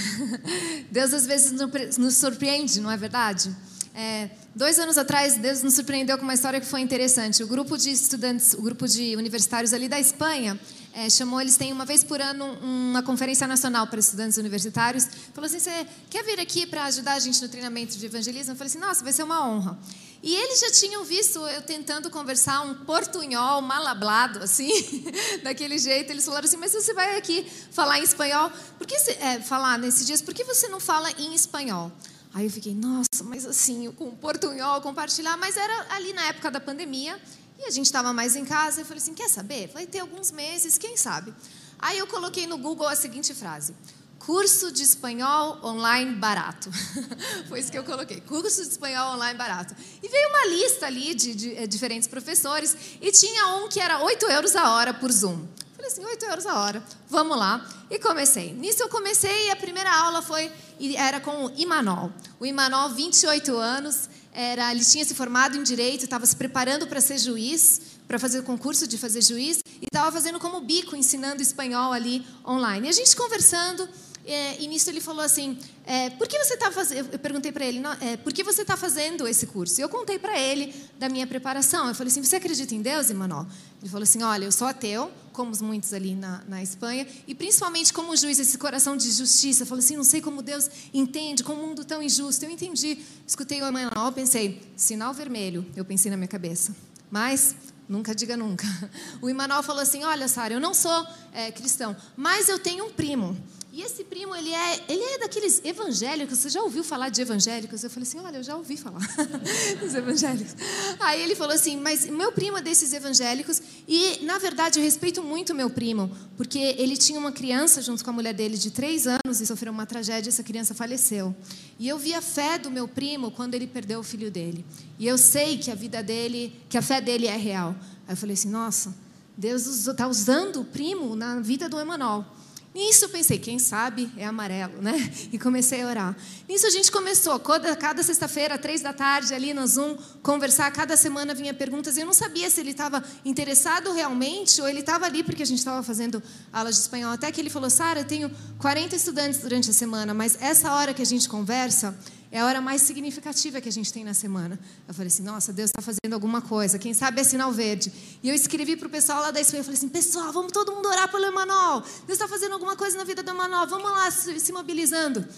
Deus 0.90 1.14
às 1.14 1.26
vezes 1.26 1.52
nos 1.96 2.14
surpreende, 2.14 2.80
não 2.80 2.90
é 2.90 2.96
verdade? 2.96 3.54
É, 3.94 4.30
dois 4.54 4.78
anos 4.78 4.98
atrás, 4.98 5.36
Deus 5.36 5.62
nos 5.62 5.74
surpreendeu 5.74 6.16
com 6.18 6.24
uma 6.24 6.34
história 6.34 6.60
que 6.60 6.66
foi 6.66 6.80
interessante. 6.80 7.42
O 7.42 7.46
grupo 7.46 7.76
de 7.76 7.90
estudantes, 7.90 8.54
o 8.54 8.62
grupo 8.62 8.86
de 8.86 9.16
universitários 9.16 9.72
ali 9.72 9.88
da 9.88 10.00
Espanha, 10.00 10.58
é, 10.94 11.08
chamou, 11.08 11.40
eles 11.40 11.56
têm 11.56 11.72
uma 11.72 11.84
vez 11.84 12.04
por 12.04 12.20
ano 12.20 12.44
uma 12.62 13.02
conferência 13.02 13.46
nacional 13.46 13.86
para 13.86 13.98
estudantes 13.98 14.36
universitários. 14.36 15.06
Falou 15.32 15.46
assim: 15.46 15.58
você 15.58 15.86
quer 16.10 16.22
vir 16.22 16.38
aqui 16.38 16.66
para 16.66 16.84
ajudar 16.84 17.14
a 17.14 17.18
gente 17.18 17.40
no 17.40 17.48
treinamento 17.48 17.96
de 17.96 18.04
evangelismo? 18.04 18.52
Eu 18.52 18.56
falei 18.56 18.68
assim: 18.68 18.78
nossa, 18.78 19.02
vai 19.02 19.12
ser 19.12 19.22
uma 19.22 19.48
honra. 19.48 19.78
E 20.22 20.34
eles 20.34 20.60
já 20.60 20.70
tinham 20.70 21.02
visto 21.02 21.40
eu 21.48 21.62
tentando 21.62 22.08
conversar 22.10 22.60
um 22.62 22.74
portunhol 22.84 23.60
mal 23.62 23.84
hablado, 23.86 24.38
assim, 24.40 24.70
daquele 25.42 25.78
jeito. 25.78 26.10
Eles 26.10 26.24
falaram 26.24 26.44
assim: 26.44 26.58
mas 26.58 26.72
você 26.72 26.92
vai 26.92 27.16
aqui 27.16 27.46
falar 27.70 27.98
em 27.98 28.02
espanhol? 28.02 28.50
Por 28.76 28.86
que 28.86 28.94
é, 28.94 29.40
falar 29.40 29.78
nesses 29.78 30.06
dias? 30.06 30.20
Por 30.20 30.34
que 30.34 30.44
você 30.44 30.68
não 30.68 30.78
fala 30.78 31.10
em 31.12 31.34
espanhol? 31.34 31.90
Aí 32.34 32.46
eu 32.46 32.50
fiquei, 32.50 32.74
nossa, 32.74 33.22
mas 33.24 33.44
assim, 33.44 33.92
com 33.92 34.10
portunhol, 34.12 34.80
compartilhar, 34.80 35.36
mas 35.36 35.54
era 35.54 35.86
ali 35.90 36.14
na 36.14 36.28
época 36.28 36.50
da 36.50 36.58
pandemia. 36.60 37.20
E 37.62 37.66
a 37.66 37.70
gente 37.70 37.86
estava 37.86 38.12
mais 38.12 38.34
em 38.34 38.44
casa, 38.44 38.80
eu 38.80 38.84
falei 38.84 39.00
assim: 39.00 39.14
quer 39.14 39.28
saber? 39.28 39.68
Vai 39.68 39.86
ter 39.86 40.00
alguns 40.00 40.32
meses, 40.32 40.76
quem 40.76 40.96
sabe? 40.96 41.32
Aí 41.78 41.96
eu 41.96 42.08
coloquei 42.08 42.44
no 42.44 42.58
Google 42.58 42.88
a 42.88 42.96
seguinte 42.96 43.32
frase: 43.32 43.72
curso 44.18 44.72
de 44.72 44.82
espanhol 44.82 45.60
online 45.62 46.12
barato. 46.16 46.70
Foi 47.48 47.60
isso 47.60 47.70
que 47.70 47.78
eu 47.78 47.84
coloquei: 47.84 48.20
curso 48.20 48.62
de 48.62 48.68
espanhol 48.68 49.14
online 49.14 49.38
barato. 49.38 49.76
E 50.02 50.08
veio 50.08 50.28
uma 50.30 50.46
lista 50.46 50.86
ali 50.86 51.14
de, 51.14 51.34
de, 51.36 51.50
de 51.50 51.56
eh, 51.56 51.66
diferentes 51.68 52.08
professores, 52.08 52.76
e 53.00 53.12
tinha 53.12 53.54
um 53.54 53.68
que 53.68 53.78
era 53.78 54.02
8 54.02 54.26
euros 54.26 54.56
a 54.56 54.74
hora 54.74 54.92
por 54.92 55.12
Zoom. 55.12 55.46
Falei 55.76 55.90
assim, 55.90 56.04
8 56.04 56.24
euros 56.26 56.46
a 56.46 56.60
hora, 56.60 56.82
vamos 57.08 57.36
lá. 57.36 57.64
E 57.88 57.98
comecei. 57.98 58.52
Nisso 58.52 58.82
eu 58.82 58.88
comecei 58.88 59.46
e 59.46 59.50
a 59.50 59.56
primeira 59.56 59.92
aula 59.92 60.20
foi, 60.20 60.50
era 60.96 61.20
com 61.20 61.46
o 61.46 61.52
Imanol. 61.56 62.12
O 62.40 62.46
Imanol, 62.46 62.90
28 62.90 63.56
anos, 63.56 64.08
era, 64.32 64.70
ele 64.70 64.84
tinha 64.84 65.04
se 65.04 65.14
formado 65.14 65.56
em 65.56 65.62
direito, 65.62 66.04
estava 66.04 66.24
se 66.24 66.34
preparando 66.34 66.86
para 66.86 67.00
ser 67.00 67.18
juiz, 67.18 67.80
para 68.08 68.18
fazer 68.18 68.38
o 68.38 68.42
concurso 68.42 68.86
de 68.86 68.96
fazer 68.96 69.22
juiz, 69.22 69.58
e 69.80 69.84
estava 69.84 70.10
fazendo 70.10 70.40
como 70.40 70.60
bico, 70.60 70.96
ensinando 70.96 71.42
espanhol 71.42 71.92
ali 71.92 72.24
online. 72.46 72.86
E 72.86 72.90
a 72.90 72.92
gente 72.92 73.14
conversando, 73.14 73.86
é, 74.24 74.62
e 74.62 74.68
nisso 74.68 74.88
ele 74.88 75.00
falou 75.00 75.22
assim: 75.22 75.58
é, 75.84 76.10
por 76.10 76.28
que 76.28 76.38
você 76.38 76.54
está 76.54 76.70
fazendo? 76.70 77.12
Eu 77.12 77.18
perguntei 77.18 77.50
para 77.50 77.64
ele: 77.64 77.82
é, 78.00 78.16
por 78.16 78.32
que 78.32 78.44
você 78.44 78.62
está 78.62 78.76
fazendo 78.76 79.26
esse 79.26 79.46
curso? 79.46 79.80
E 79.80 79.82
eu 79.82 79.88
contei 79.88 80.18
para 80.18 80.38
ele 80.38 80.74
da 80.98 81.08
minha 81.08 81.26
preparação. 81.26 81.88
Eu 81.88 81.94
falei 81.94 82.10
assim: 82.10 82.22
você 82.22 82.36
acredita 82.36 82.74
em 82.74 82.80
Deus, 82.80 83.10
Emanuel? 83.10 83.46
Ele 83.80 83.90
falou 83.90 84.04
assim: 84.04 84.22
olha, 84.22 84.44
eu 84.44 84.52
sou 84.52 84.68
ateu, 84.68 85.10
como 85.32 85.52
muitos 85.60 85.92
ali 85.92 86.14
na, 86.14 86.42
na 86.46 86.62
Espanha, 86.62 87.06
e 87.26 87.34
principalmente 87.34 87.92
como 87.92 88.16
juiz, 88.16 88.38
esse 88.38 88.56
coração 88.58 88.96
de 88.96 89.10
justiça. 89.10 89.64
Eu 89.64 89.66
falei 89.66 89.84
assim: 89.84 89.96
não 89.96 90.04
sei 90.04 90.20
como 90.20 90.40
Deus 90.40 90.70
entende, 90.94 91.42
como 91.42 91.62
um 91.62 91.68
mundo 91.68 91.84
tão 91.84 92.00
injusto. 92.00 92.44
Eu 92.44 92.50
entendi. 92.50 92.98
Escutei 93.26 93.60
o 93.60 93.66
Emanuel, 93.66 94.12
pensei: 94.14 94.62
sinal 94.76 95.12
vermelho. 95.12 95.66
Eu 95.74 95.84
pensei 95.84 96.10
na 96.10 96.16
minha 96.16 96.28
cabeça. 96.28 96.74
Mas 97.10 97.54
Nunca 97.88 98.14
diga 98.14 98.36
nunca. 98.36 98.64
O 99.20 99.28
Emanuel 99.28 99.62
falou 99.62 99.82
assim: 99.82 100.02
Olha, 100.04 100.26
Sara, 100.28 100.54
eu 100.54 100.60
não 100.60 100.72
sou 100.72 101.06
é, 101.32 101.50
cristão, 101.50 101.94
mas 102.16 102.48
eu 102.48 102.58
tenho 102.58 102.86
um 102.86 102.90
primo. 102.90 103.36
E 103.74 103.80
esse 103.80 104.04
primo, 104.04 104.36
ele 104.36 104.52
é, 104.52 104.84
ele 104.86 105.02
é 105.02 105.18
daqueles 105.18 105.62
evangélicos. 105.64 106.38
Você 106.38 106.50
já 106.50 106.62
ouviu 106.62 106.84
falar 106.84 107.08
de 107.08 107.22
evangélicos? 107.22 107.82
Eu 107.82 107.88
falei 107.88 108.06
assim: 108.06 108.18
olha, 108.18 108.36
eu 108.36 108.42
já 108.42 108.54
ouvi 108.54 108.76
falar 108.76 109.00
dos 109.80 109.94
evangélicos. 109.94 110.54
Aí 111.00 111.22
ele 111.22 111.34
falou 111.34 111.54
assim: 111.54 111.78
mas 111.78 112.04
meu 112.04 112.30
primo 112.32 112.58
é 112.58 112.60
desses 112.60 112.92
evangélicos. 112.92 113.62
E, 113.88 114.22
na 114.26 114.36
verdade, 114.36 114.78
eu 114.78 114.84
respeito 114.84 115.22
muito 115.22 115.54
meu 115.54 115.70
primo, 115.70 116.14
porque 116.36 116.58
ele 116.58 116.98
tinha 116.98 117.18
uma 117.18 117.32
criança 117.32 117.80
junto 117.80 118.04
com 118.04 118.10
a 118.10 118.12
mulher 118.12 118.34
dele 118.34 118.58
de 118.58 118.70
três 118.70 119.06
anos 119.06 119.40
e 119.40 119.46
sofreu 119.46 119.72
uma 119.72 119.86
tragédia. 119.86 120.28
Essa 120.28 120.42
criança 120.42 120.74
faleceu. 120.74 121.34
E 121.78 121.88
eu 121.88 121.98
vi 121.98 122.12
a 122.12 122.20
fé 122.20 122.58
do 122.58 122.70
meu 122.70 122.86
primo 122.86 123.30
quando 123.30 123.54
ele 123.54 123.66
perdeu 123.66 124.00
o 124.00 124.02
filho 124.02 124.30
dele. 124.30 124.66
E 124.98 125.06
eu 125.06 125.16
sei 125.16 125.56
que 125.56 125.70
a 125.70 125.74
vida 125.74 126.02
dele, 126.02 126.60
que 126.68 126.76
a 126.76 126.82
fé 126.82 127.00
dele 127.00 127.26
é 127.26 127.38
real. 127.38 127.74
Aí 128.06 128.12
eu 128.12 128.16
falei 128.18 128.34
assim: 128.34 128.50
nossa, 128.50 128.94
Deus 129.34 129.86
está 129.86 130.06
usando 130.06 130.60
o 130.60 130.64
primo 130.66 131.16
na 131.16 131.40
vida 131.40 131.70
do 131.70 131.80
Emanuel. 131.80 132.26
Nisso 132.74 133.04
eu 133.04 133.08
pensei, 133.10 133.38
quem 133.38 133.58
sabe 133.58 134.10
é 134.16 134.24
amarelo, 134.24 134.80
né? 134.80 134.92
E 135.30 135.38
comecei 135.38 135.82
a 135.82 135.86
orar. 135.86 136.16
Nisso 136.48 136.66
a 136.66 136.70
gente 136.70 136.90
começou, 136.90 137.38
cada, 137.38 137.76
cada 137.76 138.02
sexta-feira, 138.02 138.56
três 138.56 138.80
da 138.80 138.94
tarde, 138.94 139.34
ali 139.34 139.52
no 139.52 139.66
Zoom, 139.66 139.96
conversar. 140.22 140.70
Cada 140.72 140.96
semana 140.96 141.34
vinha 141.34 141.52
perguntas. 141.52 141.98
Eu 141.98 142.06
não 142.06 142.14
sabia 142.14 142.48
se 142.48 142.60
ele 142.60 142.70
estava 142.70 143.04
interessado 143.26 143.92
realmente 143.92 144.58
ou 144.60 144.68
ele 144.68 144.80
estava 144.80 145.04
ali 145.04 145.22
porque 145.22 145.42
a 145.42 145.46
gente 145.46 145.58
estava 145.58 145.82
fazendo 145.82 146.22
aulas 146.50 146.76
de 146.76 146.80
espanhol. 146.80 147.12
Até 147.12 147.30
que 147.30 147.40
ele 147.42 147.50
falou, 147.50 147.68
Sara, 147.68 148.00
eu 148.00 148.06
tenho 148.06 148.30
40 148.58 148.96
estudantes 148.96 149.40
durante 149.40 149.68
a 149.68 149.72
semana, 149.74 150.14
mas 150.14 150.38
essa 150.40 150.72
hora 150.72 150.94
que 150.94 151.02
a 151.02 151.06
gente 151.06 151.28
conversa, 151.28 151.94
é 152.32 152.40
a 152.40 152.46
hora 152.46 152.62
mais 152.62 152.80
significativa 152.80 153.60
que 153.60 153.68
a 153.68 153.72
gente 153.72 153.92
tem 153.92 154.02
na 154.02 154.14
semana. 154.14 154.58
Eu 154.88 154.94
falei 154.94 155.08
assim, 155.08 155.22
nossa, 155.22 155.52
Deus 155.52 155.68
está 155.68 155.82
fazendo 155.82 156.14
alguma 156.14 156.40
coisa. 156.40 156.78
Quem 156.78 156.94
sabe 156.94 157.20
é 157.20 157.24
sinal 157.24 157.52
verde. 157.52 157.92
E 158.22 158.28
eu 158.30 158.34
escrevi 158.34 158.74
para 158.74 158.88
o 158.88 158.90
pessoal 158.90 159.20
lá 159.20 159.30
da 159.30 159.38
Espanha. 159.38 159.60
Eu 159.60 159.64
falei 159.64 159.76
assim, 159.76 159.90
pessoal, 159.90 160.32
vamos 160.32 160.50
todo 160.50 160.72
mundo 160.72 160.88
orar 160.88 161.10
pelo 161.10 161.26
Emanuel. 161.26 161.82
Deus 162.06 162.18
está 162.18 162.26
fazendo 162.26 162.54
alguma 162.54 162.74
coisa 162.74 162.96
na 162.96 163.04
vida 163.04 163.22
do 163.22 163.30
Emanuel. 163.30 163.66
Vamos 163.66 163.90
lá, 163.90 164.10
se 164.10 164.50
mobilizando. 164.50 165.28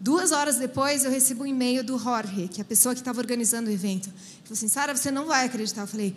Duas 0.00 0.32
horas 0.32 0.56
depois, 0.56 1.04
eu 1.04 1.10
recebo 1.10 1.44
um 1.44 1.46
e-mail 1.46 1.84
do 1.84 1.96
Jorge, 1.96 2.48
que 2.48 2.60
é 2.60 2.62
a 2.62 2.64
pessoa 2.64 2.96
que 2.96 3.00
estava 3.00 3.20
organizando 3.20 3.70
o 3.70 3.72
evento. 3.72 4.08
Ele 4.08 4.42
falou 4.42 4.54
assim, 4.54 4.66
Sara, 4.66 4.96
você 4.96 5.12
não 5.12 5.26
vai 5.26 5.46
acreditar. 5.46 5.82
Eu 5.82 5.86
falei, 5.86 6.16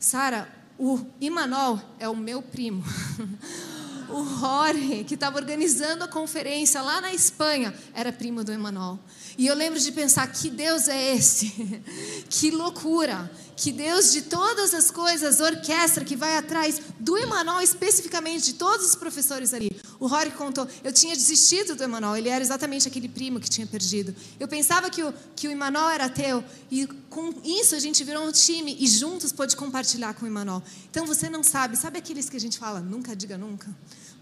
Sara, 0.00 0.48
o 0.76 0.98
Emanuel 1.20 1.80
é 2.00 2.08
o 2.08 2.16
meu 2.16 2.42
primo. 2.42 2.82
o 4.14 4.38
Jorge, 4.38 5.04
que 5.04 5.14
estava 5.14 5.38
organizando 5.38 6.04
a 6.04 6.08
conferência 6.08 6.80
lá 6.82 7.00
na 7.00 7.12
Espanha, 7.12 7.74
era 7.94 8.12
primo 8.12 8.44
do 8.44 8.52
Emanuel. 8.52 8.98
E 9.36 9.46
eu 9.46 9.54
lembro 9.54 9.78
de 9.78 9.92
pensar: 9.92 10.26
que 10.30 10.50
Deus 10.50 10.88
é 10.88 11.14
esse? 11.14 11.82
que 12.28 12.50
loucura! 12.50 13.30
Que 13.56 13.70
Deus 13.70 14.12
de 14.12 14.22
todas 14.22 14.74
as 14.74 14.90
coisas 14.90 15.40
orquestra 15.40 16.04
que 16.04 16.16
vai 16.16 16.36
atrás 16.36 16.80
do 16.98 17.16
Emanuel, 17.16 17.60
especificamente 17.60 18.46
de 18.46 18.54
todos 18.54 18.86
os 18.86 18.94
professores 18.94 19.52
ali. 19.54 19.70
O 20.00 20.06
Rory 20.06 20.32
contou, 20.32 20.66
eu 20.82 20.92
tinha 20.92 21.14
desistido 21.14 21.76
do 21.76 21.84
Emanuel, 21.84 22.16
ele 22.16 22.28
era 22.28 22.42
exatamente 22.42 22.88
aquele 22.88 23.08
primo 23.08 23.38
que 23.38 23.48
tinha 23.48 23.66
perdido. 23.66 24.14
Eu 24.40 24.48
pensava 24.48 24.90
que 24.90 25.02
o, 25.02 25.14
que 25.36 25.46
o 25.46 25.50
Emanuel 25.50 25.90
era 25.90 26.06
ateu, 26.06 26.42
e 26.70 26.86
com 27.08 27.32
isso 27.44 27.76
a 27.76 27.78
gente 27.78 28.02
virou 28.02 28.26
um 28.26 28.32
time 28.32 28.76
e 28.80 28.86
juntos 28.88 29.30
pôde 29.30 29.54
compartilhar 29.54 30.14
com 30.14 30.24
o 30.24 30.28
Emanuel. 30.28 30.62
Então 30.90 31.06
você 31.06 31.28
não 31.28 31.44
sabe, 31.44 31.76
sabe 31.76 31.98
aqueles 31.98 32.28
que 32.28 32.36
a 32.36 32.40
gente 32.40 32.58
fala, 32.58 32.80
nunca 32.80 33.14
diga 33.14 33.38
nunca? 33.38 33.68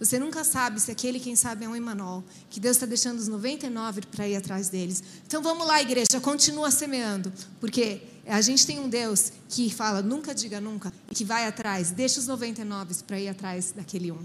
Você 0.00 0.18
nunca 0.18 0.42
sabe 0.44 0.80
se 0.80 0.90
aquele, 0.90 1.20
quem 1.20 1.36
sabe, 1.36 1.66
é 1.66 1.68
um 1.68 1.76
Emanuel, 1.76 2.24
que 2.48 2.58
Deus 2.58 2.76
está 2.76 2.86
deixando 2.86 3.18
os 3.18 3.28
99 3.28 4.00
para 4.10 4.26
ir 4.26 4.34
atrás 4.34 4.70
deles. 4.70 5.02
Então 5.26 5.42
vamos 5.42 5.66
lá, 5.66 5.82
igreja, 5.82 6.18
continua 6.22 6.70
semeando, 6.70 7.30
porque 7.60 8.00
a 8.30 8.40
gente 8.40 8.66
tem 8.66 8.78
um 8.78 8.88
Deus 8.88 9.32
que 9.48 9.70
fala 9.70 10.02
nunca 10.02 10.34
diga 10.34 10.60
nunca, 10.60 10.92
e 11.10 11.14
que 11.14 11.24
vai 11.24 11.46
atrás, 11.46 11.90
deixa 11.90 12.20
os 12.20 12.26
99 12.26 12.94
para 13.06 13.20
ir 13.20 13.28
atrás 13.28 13.72
daquele 13.76 14.12
um. 14.12 14.24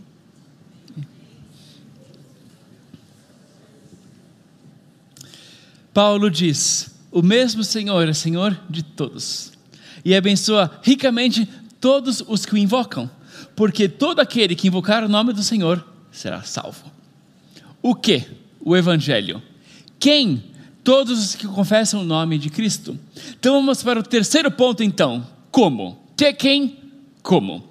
Paulo 5.93 6.29
diz: 6.29 6.89
O 7.11 7.21
mesmo 7.21 7.63
Senhor 7.63 8.07
é 8.07 8.13
Senhor 8.13 8.59
de 8.69 8.83
todos, 8.83 9.53
e 10.03 10.15
abençoa 10.15 10.79
ricamente 10.83 11.45
todos 11.79 12.21
os 12.27 12.45
que 12.45 12.53
o 12.53 12.57
invocam 12.57 13.09
porque 13.55 13.87
todo 13.87 14.19
aquele 14.19 14.55
que 14.55 14.67
invocar 14.67 15.03
o 15.03 15.09
nome 15.09 15.31
do 15.31 15.41
Senhor 15.41 15.85
será 16.11 16.43
salvo. 16.43 16.91
O 17.81 17.95
que? 17.95 18.25
O 18.59 18.75
Evangelho. 18.75 19.41
Quem? 19.97 20.43
Todos 20.85 21.19
os 21.19 21.35
que 21.35 21.47
confessam 21.47 22.01
o 22.01 22.05
nome 22.05 22.37
de 22.37 22.47
Cristo. 22.51 22.95
Então 23.39 23.55
vamos 23.55 23.81
para 23.81 23.99
o 23.99 24.03
terceiro 24.03 24.51
ponto, 24.51 24.83
então. 24.83 25.25
Como? 25.49 25.99
Que 26.15 26.31
quem? 26.31 26.77
Como? 27.23 27.67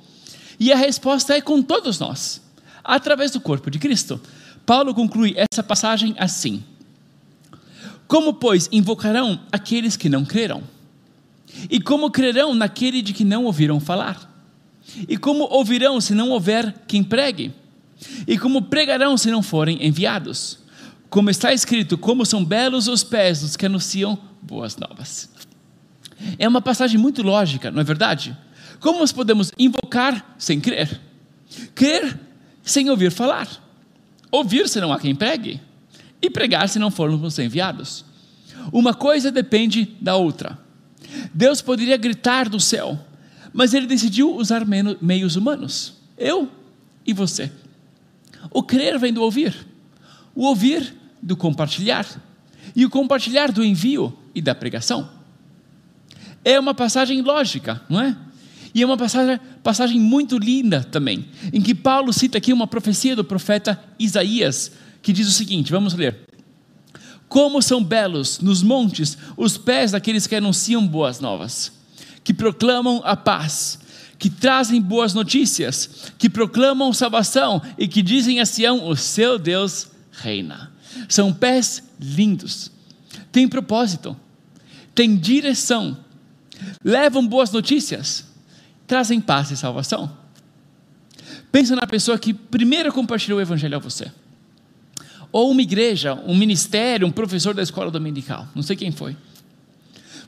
E 0.58 0.72
a 0.72 0.76
resposta 0.76 1.32
é 1.32 1.40
com 1.40 1.62
todos 1.62 2.00
nós, 2.00 2.42
através 2.82 3.30
do 3.30 3.40
corpo 3.40 3.70
de 3.70 3.78
Cristo. 3.78 4.20
Paulo 4.66 4.92
conclui 4.92 5.32
essa 5.36 5.62
passagem 5.62 6.16
assim: 6.18 6.64
Como, 8.08 8.34
pois, 8.34 8.68
invocarão 8.72 9.38
aqueles 9.52 9.96
que 9.96 10.08
não 10.08 10.24
creram? 10.24 10.64
E 11.70 11.80
como 11.80 12.10
crerão 12.10 12.52
naquele 12.52 13.00
de 13.00 13.12
que 13.12 13.24
não 13.24 13.44
ouviram 13.44 13.78
falar? 13.78 14.28
E 15.08 15.16
como 15.16 15.44
ouvirão 15.44 16.00
se 16.00 16.16
não 16.16 16.30
houver 16.30 16.82
quem 16.88 17.04
pregue? 17.04 17.52
E 18.26 18.36
como 18.36 18.62
pregarão 18.62 19.16
se 19.16 19.30
não 19.30 19.40
forem 19.40 19.86
enviados? 19.86 20.63
Como 21.14 21.30
está 21.30 21.52
escrito, 21.52 21.96
como 21.96 22.26
são 22.26 22.44
belos 22.44 22.88
os 22.88 23.04
pés 23.04 23.40
dos 23.40 23.56
que 23.56 23.64
anunciam 23.66 24.18
boas 24.42 24.76
novas. 24.76 25.30
É 26.40 26.48
uma 26.48 26.60
passagem 26.60 26.98
muito 26.98 27.22
lógica, 27.22 27.70
não 27.70 27.80
é 27.80 27.84
verdade? 27.84 28.36
Como 28.80 28.98
nós 28.98 29.12
podemos 29.12 29.52
invocar 29.56 30.34
sem 30.36 30.60
crer? 30.60 31.00
Crer 31.72 32.18
sem 32.64 32.90
ouvir 32.90 33.12
falar. 33.12 33.48
Ouvir 34.28 34.68
se 34.68 34.80
não 34.80 34.92
há 34.92 34.98
quem 34.98 35.14
pregue. 35.14 35.60
E 36.20 36.28
pregar 36.28 36.68
se 36.68 36.80
não 36.80 36.90
formos 36.90 37.38
enviados. 37.38 38.04
Uma 38.72 38.92
coisa 38.92 39.30
depende 39.30 39.96
da 40.00 40.16
outra. 40.16 40.58
Deus 41.32 41.62
poderia 41.62 41.96
gritar 41.96 42.48
do 42.48 42.58
céu: 42.58 42.98
mas 43.52 43.72
ele 43.72 43.86
decidiu 43.86 44.34
usar 44.34 44.66
meios 45.00 45.36
humanos. 45.36 45.94
Eu 46.18 46.50
e 47.06 47.12
você. 47.12 47.52
O 48.50 48.64
crer 48.64 48.98
vem 48.98 49.12
do 49.12 49.22
ouvir, 49.22 49.54
o 50.34 50.46
ouvir 50.46 51.03
do 51.24 51.36
compartilhar, 51.36 52.06
e 52.76 52.84
o 52.84 52.90
compartilhar 52.90 53.50
do 53.50 53.64
envio 53.64 54.16
e 54.34 54.42
da 54.42 54.54
pregação. 54.54 55.08
É 56.44 56.60
uma 56.60 56.74
passagem 56.74 57.22
lógica, 57.22 57.80
não 57.88 58.00
é? 58.00 58.16
E 58.74 58.82
é 58.82 58.86
uma 58.86 58.96
passagem, 58.96 59.40
passagem 59.62 60.00
muito 60.00 60.36
linda 60.36 60.82
também, 60.84 61.26
em 61.52 61.60
que 61.60 61.74
Paulo 61.74 62.12
cita 62.12 62.38
aqui 62.38 62.52
uma 62.52 62.66
profecia 62.66 63.16
do 63.16 63.24
profeta 63.24 63.82
Isaías, 63.98 64.72
que 65.00 65.12
diz 65.12 65.26
o 65.28 65.32
seguinte: 65.32 65.70
vamos 65.70 65.94
ler. 65.94 66.28
Como 67.28 67.62
são 67.62 67.82
belos 67.82 68.40
nos 68.40 68.62
montes 68.62 69.16
os 69.36 69.56
pés 69.56 69.92
daqueles 69.92 70.26
que 70.26 70.36
anunciam 70.36 70.86
boas 70.86 71.20
novas 71.20 71.72
que 72.24 72.32
proclamam 72.32 73.02
a 73.04 73.14
paz, 73.14 73.78
que 74.18 74.30
trazem 74.30 74.80
boas 74.80 75.12
notícias, 75.12 76.10
que 76.16 76.30
proclamam 76.30 76.92
salvação 76.92 77.60
e 77.76 77.86
que 77.86 78.02
dizem 78.02 78.40
a 78.40 78.46
Sião: 78.46 78.88
o 78.88 78.96
seu 78.96 79.38
Deus 79.38 79.88
reina. 80.10 80.72
São 81.08 81.32
pés 81.32 81.82
lindos, 82.00 82.70
têm 83.32 83.48
propósito, 83.48 84.16
têm 84.94 85.16
direção, 85.16 85.96
levam 86.82 87.26
boas 87.26 87.50
notícias, 87.50 88.24
trazem 88.86 89.20
paz 89.20 89.50
e 89.50 89.56
salvação. 89.56 90.16
Pensa 91.50 91.76
na 91.76 91.86
pessoa 91.86 92.18
que 92.18 92.34
primeiro 92.34 92.92
compartilhou 92.92 93.38
o 93.38 93.42
evangelho 93.42 93.76
a 93.76 93.80
você. 93.80 94.10
Ou 95.30 95.50
uma 95.50 95.62
igreja, 95.62 96.14
um 96.26 96.36
ministério, 96.36 97.06
um 97.06 97.10
professor 97.10 97.54
da 97.54 97.62
escola 97.62 97.90
dominical, 97.90 98.48
não 98.54 98.62
sei 98.62 98.76
quem 98.76 98.92
foi. 98.92 99.16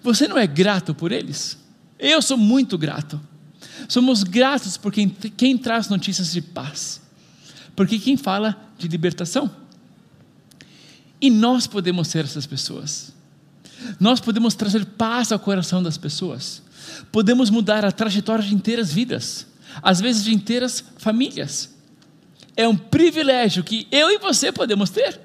Você 0.03 0.29
não 0.29 0.39
é 0.39 0.47
grato 0.47 0.95
por 0.95 1.13
eles? 1.13 1.59
Eu 1.99 2.21
sou 2.21 2.37
muito 2.37 2.77
grato. 2.77 3.21
Somos 3.89 4.23
gratos 4.23 4.77
por 4.77 4.93
quem, 4.93 5.09
quem 5.09 5.57
traz 5.57 5.89
notícias 5.89 6.33
de 6.33 6.41
paz, 6.41 7.01
porque 7.75 7.99
quem 7.99 8.17
fala 8.17 8.57
de 8.79 8.89
libertação. 8.89 9.51
E 11.21 11.31
nós 11.31 11.67
podemos 11.67 12.09
ser 12.09 12.25
essas 12.25 12.47
pessoas. 12.47 13.13
Nós 13.99 14.21
podemos 14.21 14.55
trazer 14.55 14.85
paz 14.85 15.33
ao 15.33 15.39
coração 15.39 15.83
das 15.83 15.97
pessoas. 15.97 16.63
Podemos 17.11 17.51
mudar 17.51 17.85
a 17.85 17.93
trajetória 17.93 18.45
de 18.45 18.55
inteiras 18.55 18.93
vidas, 18.93 19.47
às 19.83 20.01
vezes 20.01 20.25
de 20.25 20.35
inteiras 20.35 20.83
famílias. 20.99 21.75
É 22.57 22.67
um 22.67 22.77
privilégio 22.77 23.65
que 23.65 23.87
eu 23.91 24.11
e 24.11 24.19
você 24.19 24.51
podemos 24.51 24.91
ter. 24.91 25.21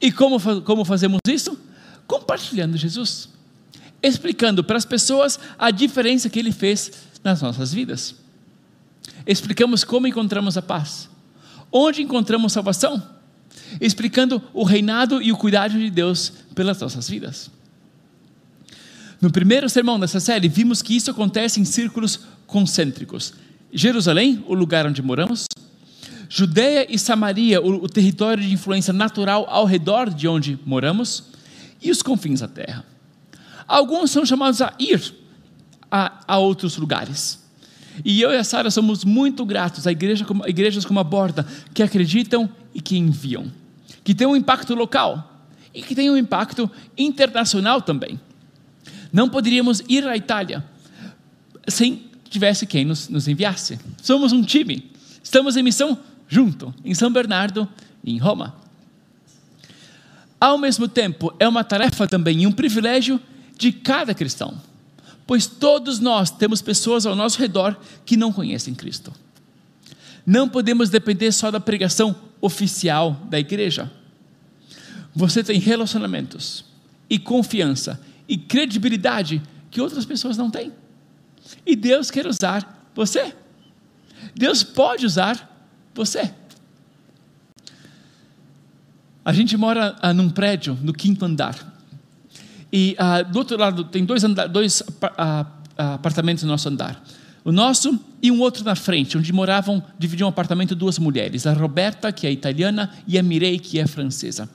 E 0.00 0.10
como, 0.10 0.38
como 0.62 0.84
fazemos 0.84 1.20
isso? 1.26 1.58
Compartilhando 2.06 2.76
Jesus 2.76 3.30
explicando 4.02 4.64
para 4.64 4.76
as 4.76 4.84
pessoas 4.84 5.38
a 5.58 5.70
diferença 5.70 6.28
que 6.28 6.38
ele 6.38 6.52
fez 6.52 6.92
nas 7.22 7.42
nossas 7.42 7.72
vidas. 7.72 8.14
Explicamos 9.26 9.84
como 9.84 10.06
encontramos 10.06 10.56
a 10.56 10.62
paz, 10.62 11.08
onde 11.70 12.02
encontramos 12.02 12.52
salvação, 12.52 13.02
explicando 13.80 14.42
o 14.52 14.64
reinado 14.64 15.22
e 15.22 15.32
o 15.32 15.36
cuidado 15.36 15.78
de 15.78 15.90
Deus 15.90 16.32
pelas 16.54 16.80
nossas 16.80 17.08
vidas. 17.08 17.50
No 19.20 19.30
primeiro 19.30 19.68
sermão 19.68 20.00
dessa 20.00 20.18
série, 20.18 20.48
vimos 20.48 20.80
que 20.80 20.96
isso 20.96 21.10
acontece 21.10 21.60
em 21.60 21.64
círculos 21.64 22.20
concêntricos: 22.46 23.34
Jerusalém, 23.72 24.42
o 24.46 24.54
lugar 24.54 24.86
onde 24.86 25.02
moramos, 25.02 25.46
Judeia 26.28 26.86
e 26.88 26.98
Samaria, 26.98 27.60
o, 27.60 27.84
o 27.84 27.88
território 27.88 28.42
de 28.42 28.52
influência 28.52 28.92
natural 28.92 29.46
ao 29.48 29.66
redor 29.66 30.08
de 30.08 30.26
onde 30.26 30.58
moramos, 30.64 31.24
e 31.82 31.90
os 31.90 32.02
confins 32.02 32.40
da 32.40 32.48
terra. 32.48 32.84
Alguns 33.66 34.10
são 34.10 34.24
chamados 34.24 34.60
a 34.62 34.72
ir 34.78 35.14
a, 35.90 36.24
a 36.26 36.38
outros 36.38 36.76
lugares. 36.76 37.39
E 38.04 38.20
eu 38.20 38.30
e 38.30 38.36
a 38.36 38.44
Sara 38.44 38.70
somos 38.70 39.04
muito 39.04 39.44
gratos 39.44 39.86
a, 39.86 39.92
igreja, 39.92 40.26
igrejas 40.46 40.84
como 40.84 41.00
a 41.00 41.04
Borda, 41.04 41.46
que 41.74 41.82
acreditam 41.82 42.48
e 42.74 42.80
que 42.80 42.96
enviam, 42.96 43.50
que 44.02 44.14
tem 44.14 44.26
um 44.26 44.36
impacto 44.36 44.74
local 44.74 45.46
e 45.74 45.82
que 45.82 45.94
tem 45.94 46.10
um 46.10 46.16
impacto 46.16 46.70
internacional 46.96 47.80
também. 47.80 48.18
Não 49.12 49.28
poderíamos 49.28 49.82
ir 49.88 50.06
à 50.06 50.16
Itália 50.16 50.64
sem 51.68 52.10
tivesse 52.28 52.66
quem 52.66 52.84
nos, 52.84 53.08
nos 53.08 53.28
enviasse. 53.28 53.78
Somos 54.00 54.32
um 54.32 54.42
time, 54.42 54.90
estamos 55.22 55.56
em 55.56 55.62
missão 55.62 55.98
junto, 56.28 56.72
em 56.84 56.94
São 56.94 57.12
Bernardo 57.12 57.68
e 58.04 58.12
em 58.12 58.18
Roma. 58.18 58.54
Ao 60.40 60.56
mesmo 60.56 60.88
tempo, 60.88 61.34
é 61.38 61.46
uma 61.46 61.64
tarefa 61.64 62.06
também 62.06 62.42
e 62.42 62.46
um 62.46 62.52
privilégio 62.52 63.20
de 63.58 63.72
cada 63.72 64.14
cristão, 64.14 64.56
pois 65.30 65.46
todos 65.46 66.00
nós 66.00 66.28
temos 66.28 66.60
pessoas 66.60 67.06
ao 67.06 67.14
nosso 67.14 67.38
redor 67.38 67.78
que 68.04 68.16
não 68.16 68.32
conhecem 68.32 68.74
Cristo. 68.74 69.12
Não 70.26 70.48
podemos 70.48 70.90
depender 70.90 71.30
só 71.30 71.52
da 71.52 71.60
pregação 71.60 72.16
oficial 72.40 73.12
da 73.30 73.38
igreja. 73.38 73.88
Você 75.14 75.44
tem 75.44 75.60
relacionamentos 75.60 76.64
e 77.08 77.16
confiança 77.16 78.04
e 78.28 78.36
credibilidade 78.36 79.40
que 79.70 79.80
outras 79.80 80.04
pessoas 80.04 80.36
não 80.36 80.50
têm. 80.50 80.72
E 81.64 81.76
Deus 81.76 82.10
quer 82.10 82.26
usar 82.26 82.90
você. 82.92 83.32
Deus 84.34 84.64
pode 84.64 85.06
usar 85.06 85.64
você. 85.94 86.34
A 89.24 89.32
gente 89.32 89.56
mora 89.56 89.96
ah, 90.02 90.12
num 90.12 90.28
prédio 90.28 90.76
no 90.82 90.92
quinto 90.92 91.24
andar. 91.24 91.69
E 92.72 92.96
uh, 92.98 93.30
do 93.30 93.38
outro 93.38 93.58
lado 93.58 93.84
tem 93.84 94.04
dois, 94.04 94.22
andar, 94.22 94.46
dois 94.46 94.80
uh, 94.80 95.46
apartamentos 95.76 96.44
no 96.44 96.50
nosso 96.50 96.68
andar. 96.68 97.02
O 97.44 97.50
nosso 97.50 97.98
e 98.22 98.30
um 98.30 98.40
outro 98.40 98.64
na 98.64 98.74
frente, 98.74 99.16
onde 99.16 99.32
moravam, 99.32 99.82
dividiam 99.98 100.26
um 100.26 100.30
apartamento 100.30 100.74
duas 100.74 100.98
mulheres, 100.98 101.46
a 101.46 101.52
Roberta, 101.52 102.12
que 102.12 102.26
é 102.26 102.32
italiana, 102.32 102.90
e 103.06 103.18
a 103.18 103.22
Mirei, 103.22 103.58
que 103.58 103.78
é 103.78 103.86
francesa. 103.86 104.48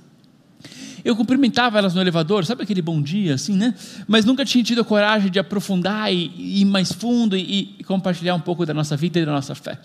Eu 1.03 1.15
cumprimentava 1.15 1.77
elas 1.77 1.93
no 1.93 2.01
elevador, 2.01 2.45
sabe 2.45 2.63
aquele 2.63 2.81
bom 2.81 3.01
dia, 3.01 3.35
assim, 3.35 3.55
né? 3.55 3.75
Mas 4.07 4.25
nunca 4.25 4.43
tinha 4.43 4.63
tido 4.63 4.81
a 4.81 4.83
coragem 4.83 5.29
de 5.29 5.37
aprofundar 5.37 6.11
e, 6.11 6.61
ir 6.61 6.65
mais 6.65 6.91
fundo 6.91 7.37
e, 7.37 7.75
e 7.77 7.83
compartilhar 7.83 8.33
um 8.33 8.39
pouco 8.39 8.65
da 8.65 8.73
nossa 8.73 8.97
vida 8.97 9.19
e 9.19 9.25
da 9.25 9.31
nossa 9.31 9.53
fé. 9.53 9.79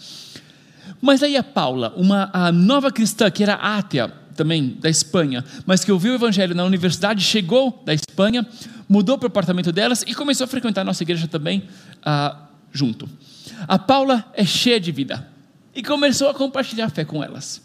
Mas 1.01 1.23
aí 1.23 1.37
a 1.37 1.43
Paula, 1.43 1.93
uma 1.97 2.31
a 2.33 2.51
nova 2.51 2.90
cristã 2.90 3.31
que 3.31 3.43
era 3.43 3.55
átea, 3.55 4.12
também 4.40 4.74
da 4.81 4.88
Espanha, 4.88 5.44
mas 5.66 5.85
que 5.85 5.92
ouviu 5.92 6.12
o 6.12 6.14
evangelho 6.14 6.55
na 6.55 6.64
universidade, 6.64 7.22
chegou 7.22 7.83
da 7.85 7.92
Espanha, 7.92 8.46
mudou 8.88 9.18
para 9.18 9.26
o 9.26 9.29
apartamento 9.29 9.70
delas 9.70 10.03
e 10.07 10.14
começou 10.14 10.46
a 10.46 10.48
frequentar 10.48 10.81
a 10.81 10.85
nossa 10.85 11.03
igreja 11.03 11.29
também 11.29 11.64
ah, 12.03 12.48
junto. 12.72 13.07
A 13.68 13.79
Paula 13.79 14.24
é 14.33 14.42
cheia 14.42 14.81
de 14.81 14.90
vida 14.90 15.29
e 15.74 15.83
começou 15.83 16.31
a 16.31 16.35
compartilhar 16.35 16.87
a 16.87 16.88
fé 16.88 17.05
com 17.05 17.22
elas. 17.22 17.61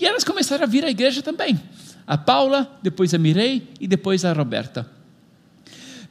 E 0.00 0.04
elas 0.04 0.24
começaram 0.24 0.64
a 0.64 0.66
vir 0.66 0.84
à 0.84 0.90
igreja 0.90 1.22
também. 1.22 1.60
A 2.04 2.18
Paula, 2.18 2.76
depois 2.82 3.14
a 3.14 3.18
Mirei 3.18 3.68
e 3.80 3.86
depois 3.86 4.24
a 4.24 4.32
Roberta. 4.32 4.84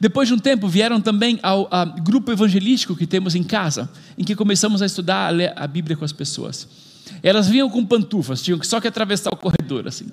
Depois 0.00 0.28
de 0.28 0.34
um 0.34 0.38
tempo, 0.38 0.66
vieram 0.66 0.98
também 0.98 1.38
ao, 1.42 1.68
grupo 2.02 2.32
evangelístico 2.32 2.96
que 2.96 3.06
temos 3.06 3.34
em 3.34 3.42
casa, 3.42 3.90
em 4.16 4.24
que 4.24 4.34
começamos 4.34 4.80
a 4.80 4.86
estudar 4.86 5.26
a, 5.26 5.30
ler 5.30 5.52
a 5.54 5.66
Bíblia 5.66 5.94
com 5.94 6.06
as 6.06 6.12
pessoas. 6.12 6.85
Elas 7.22 7.48
vinham 7.48 7.68
com 7.70 7.84
pantufas, 7.84 8.42
tinham 8.42 8.62
só 8.62 8.80
que 8.80 8.88
atravessar 8.88 9.30
o 9.30 9.36
corredor, 9.36 9.86
assim. 9.86 10.06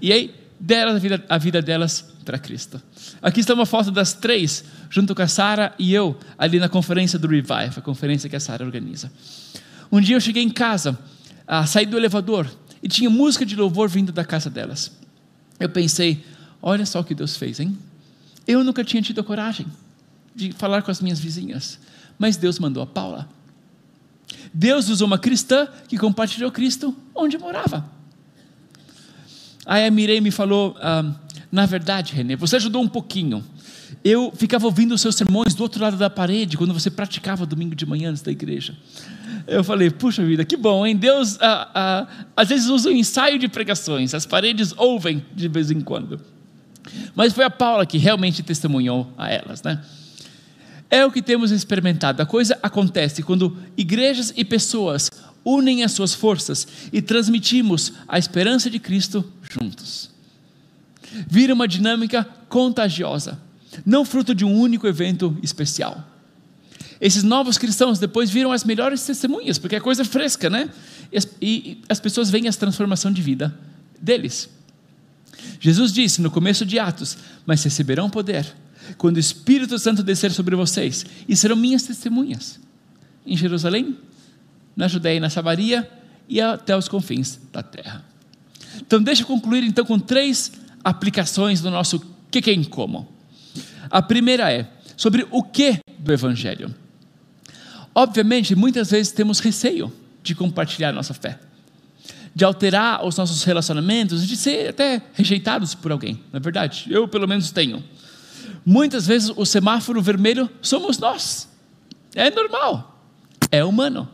E 0.00 0.12
aí, 0.12 0.34
deram 0.58 0.92
a 0.92 0.98
vida, 0.98 1.24
a 1.28 1.38
vida 1.38 1.62
delas 1.62 2.12
para 2.24 2.38
Cristo. 2.38 2.80
Aqui 3.20 3.40
está 3.40 3.52
uma 3.54 3.66
foto 3.66 3.90
das 3.90 4.12
três, 4.12 4.64
junto 4.88 5.14
com 5.14 5.22
a 5.22 5.28
Sara 5.28 5.74
e 5.78 5.92
eu, 5.92 6.16
ali 6.38 6.58
na 6.58 6.68
conferência 6.68 7.18
do 7.18 7.26
Revive, 7.26 7.78
a 7.78 7.80
conferência 7.80 8.28
que 8.28 8.36
a 8.36 8.40
Sara 8.40 8.64
organiza. 8.64 9.10
Um 9.90 10.00
dia 10.00 10.16
eu 10.16 10.20
cheguei 10.20 10.42
em 10.42 10.50
casa, 10.50 10.98
saí 11.66 11.84
do 11.84 11.96
elevador 11.96 12.48
e 12.82 12.88
tinha 12.88 13.10
música 13.10 13.44
de 13.44 13.56
louvor 13.56 13.88
vindo 13.88 14.12
da 14.12 14.24
casa 14.24 14.48
delas. 14.48 14.92
Eu 15.58 15.68
pensei, 15.68 16.24
olha 16.60 16.86
só 16.86 17.00
o 17.00 17.04
que 17.04 17.14
Deus 17.14 17.36
fez, 17.36 17.60
hein? 17.60 17.76
Eu 18.46 18.64
nunca 18.64 18.82
tinha 18.84 19.02
tido 19.02 19.20
a 19.20 19.24
coragem 19.24 19.66
de 20.34 20.52
falar 20.52 20.82
com 20.82 20.90
as 20.90 21.00
minhas 21.00 21.20
vizinhas, 21.20 21.78
mas 22.18 22.36
Deus 22.36 22.58
mandou 22.58 22.82
a 22.82 22.86
Paula. 22.86 23.28
Deus 24.52 24.88
usou 24.88 25.06
uma 25.06 25.18
cristã 25.18 25.66
que 25.88 25.96
compartilhou 25.96 26.50
Cristo 26.50 26.94
onde 27.14 27.38
morava. 27.38 27.84
Aí 29.64 29.86
a 29.86 29.90
Mirei 29.90 30.20
me 30.20 30.30
falou: 30.30 30.76
ah, 30.80 31.14
na 31.50 31.66
verdade, 31.66 32.14
Renê, 32.14 32.36
você 32.36 32.56
ajudou 32.56 32.82
um 32.82 32.88
pouquinho. 32.88 33.44
Eu 34.04 34.32
ficava 34.34 34.66
ouvindo 34.66 34.94
os 34.94 35.00
seus 35.00 35.14
sermões 35.14 35.54
do 35.54 35.62
outro 35.62 35.82
lado 35.82 35.96
da 35.96 36.10
parede, 36.10 36.56
quando 36.56 36.72
você 36.72 36.90
praticava 36.90 37.46
domingo 37.46 37.74
de 37.74 37.86
manhã 37.86 38.10
antes 38.10 38.22
da 38.22 38.32
igreja. 38.32 38.76
Eu 39.46 39.62
falei, 39.62 39.90
puxa 39.90 40.24
vida, 40.24 40.44
que 40.44 40.56
bom, 40.56 40.86
hein? 40.86 40.96
Deus 40.96 41.38
ah, 41.40 41.70
ah, 41.74 42.06
às 42.36 42.48
vezes 42.48 42.68
usa 42.68 42.88
um 42.88 42.92
ensaio 42.92 43.38
de 43.38 43.48
pregações, 43.48 44.14
as 44.14 44.24
paredes 44.24 44.72
ouvem 44.76 45.24
de 45.34 45.48
vez 45.48 45.70
em 45.70 45.80
quando. 45.80 46.20
Mas 47.14 47.32
foi 47.32 47.44
a 47.44 47.50
Paula 47.50 47.84
que 47.86 47.98
realmente 47.98 48.42
testemunhou 48.42 49.12
a 49.16 49.30
elas, 49.30 49.62
né? 49.62 49.80
É 50.92 51.06
o 51.06 51.10
que 51.10 51.22
temos 51.22 51.50
experimentado. 51.50 52.20
A 52.20 52.26
coisa 52.26 52.58
acontece 52.62 53.22
quando 53.22 53.56
igrejas 53.78 54.30
e 54.36 54.44
pessoas 54.44 55.10
unem 55.42 55.82
as 55.82 55.92
suas 55.92 56.12
forças 56.12 56.68
e 56.92 57.00
transmitimos 57.00 57.94
a 58.06 58.18
esperança 58.18 58.68
de 58.68 58.78
Cristo 58.78 59.24
juntos. 59.50 60.10
Vira 61.26 61.54
uma 61.54 61.66
dinâmica 61.66 62.28
contagiosa, 62.46 63.40
não 63.86 64.04
fruto 64.04 64.34
de 64.34 64.44
um 64.44 64.54
único 64.54 64.86
evento 64.86 65.34
especial. 65.42 66.06
Esses 67.00 67.22
novos 67.22 67.56
cristãos 67.56 67.98
depois 67.98 68.28
viram 68.28 68.52
as 68.52 68.62
melhores 68.62 69.02
testemunhas, 69.02 69.56
porque 69.56 69.76
é 69.76 69.80
coisa 69.80 70.04
fresca, 70.04 70.50
né? 70.50 70.68
E 71.10 71.16
as, 71.16 71.26
as 71.88 72.00
pessoas 72.00 72.28
veem 72.28 72.48
a 72.48 72.52
transformação 72.52 73.10
de 73.10 73.22
vida 73.22 73.58
deles. 73.98 74.50
Jesus 75.58 75.90
disse 75.90 76.20
no 76.20 76.30
começo 76.30 76.66
de 76.66 76.78
Atos: 76.78 77.16
Mas 77.46 77.64
receberão 77.64 78.10
poder 78.10 78.54
quando 78.96 79.16
o 79.16 79.20
Espírito 79.20 79.78
Santo 79.78 80.02
descer 80.02 80.32
sobre 80.32 80.56
vocês, 80.56 81.04
e 81.28 81.36
serão 81.36 81.56
minhas 81.56 81.82
testemunhas 81.82 82.60
em 83.26 83.36
Jerusalém, 83.36 83.96
na 84.76 84.88
Judéia 84.88 85.16
e 85.16 85.20
na 85.20 85.30
Samaria 85.30 85.88
e 86.28 86.40
até 86.40 86.76
os 86.76 86.88
confins 86.88 87.38
da 87.52 87.62
terra. 87.62 88.04
Então, 88.76 89.02
deixa 89.02 89.22
eu 89.22 89.26
concluir 89.26 89.62
então 89.64 89.84
com 89.84 89.98
três 89.98 90.52
aplicações 90.82 91.60
do 91.60 91.70
nosso 91.70 92.00
que 92.30 92.40
que 92.40 92.50
é 92.50 92.64
como. 92.64 93.08
A 93.90 94.00
primeira 94.00 94.50
é 94.52 94.70
sobre 94.96 95.26
o 95.30 95.42
que 95.42 95.78
do 95.98 96.12
Evangelho. 96.12 96.74
Obviamente, 97.94 98.54
muitas 98.54 98.90
vezes 98.90 99.12
temos 99.12 99.38
receio 99.38 99.92
de 100.22 100.34
compartilhar 100.34 100.92
nossa 100.92 101.12
fé 101.12 101.38
de 102.34 102.44
alterar 102.44 103.04
os 103.04 103.16
nossos 103.16 103.44
relacionamentos, 103.44 104.26
de 104.26 104.36
ser 104.36 104.70
até 104.70 105.02
rejeitados 105.12 105.74
por 105.74 105.92
alguém, 105.92 106.14
não 106.32 106.38
é 106.38 106.40
verdade? 106.40 106.86
Eu, 106.88 107.06
pelo 107.06 107.28
menos, 107.28 107.50
tenho. 107.50 107.82
Muitas 108.64 109.06
vezes 109.06 109.32
o 109.34 109.44
semáforo 109.44 110.00
vermelho 110.00 110.48
somos 110.60 110.98
nós. 110.98 111.48
É 112.14 112.30
normal, 112.30 113.06
é 113.50 113.64
humano. 113.64 114.08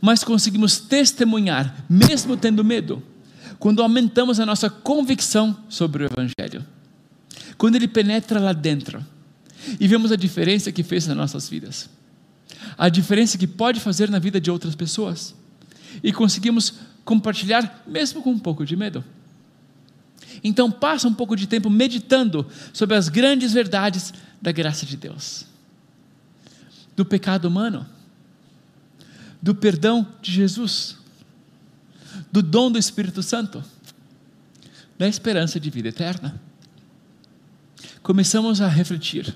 Mas 0.00 0.24
conseguimos 0.24 0.78
testemunhar, 0.78 1.84
mesmo 1.88 2.36
tendo 2.36 2.64
medo, 2.64 3.02
quando 3.58 3.82
aumentamos 3.82 4.38
a 4.38 4.46
nossa 4.46 4.70
convicção 4.70 5.56
sobre 5.68 6.04
o 6.04 6.06
Evangelho. 6.06 6.64
Quando 7.56 7.74
ele 7.74 7.88
penetra 7.88 8.38
lá 8.38 8.52
dentro 8.52 9.04
e 9.80 9.88
vemos 9.88 10.12
a 10.12 10.16
diferença 10.16 10.70
que 10.70 10.84
fez 10.84 11.06
nas 11.06 11.16
nossas 11.16 11.48
vidas, 11.48 11.90
a 12.76 12.88
diferença 12.88 13.36
que 13.36 13.46
pode 13.46 13.80
fazer 13.80 14.08
na 14.08 14.18
vida 14.18 14.40
de 14.40 14.50
outras 14.50 14.74
pessoas, 14.74 15.34
e 16.02 16.12
conseguimos 16.12 16.74
compartilhar, 17.04 17.82
mesmo 17.86 18.22
com 18.22 18.30
um 18.30 18.38
pouco 18.38 18.64
de 18.64 18.76
medo. 18.76 19.04
Então, 20.42 20.70
passa 20.70 21.08
um 21.08 21.14
pouco 21.14 21.36
de 21.36 21.46
tempo 21.46 21.68
meditando 21.68 22.46
sobre 22.72 22.96
as 22.96 23.08
grandes 23.08 23.52
verdades 23.52 24.12
da 24.40 24.52
graça 24.52 24.86
de 24.86 24.96
Deus, 24.96 25.46
do 26.96 27.04
pecado 27.04 27.46
humano, 27.46 27.86
do 29.40 29.54
perdão 29.54 30.06
de 30.20 30.32
Jesus, 30.32 30.96
do 32.30 32.42
dom 32.42 32.70
do 32.70 32.78
Espírito 32.78 33.22
Santo, 33.22 33.62
da 34.96 35.08
esperança 35.08 35.58
de 35.60 35.70
vida 35.70 35.88
eterna. 35.88 36.40
Começamos 38.02 38.60
a 38.60 38.68
refletir, 38.68 39.34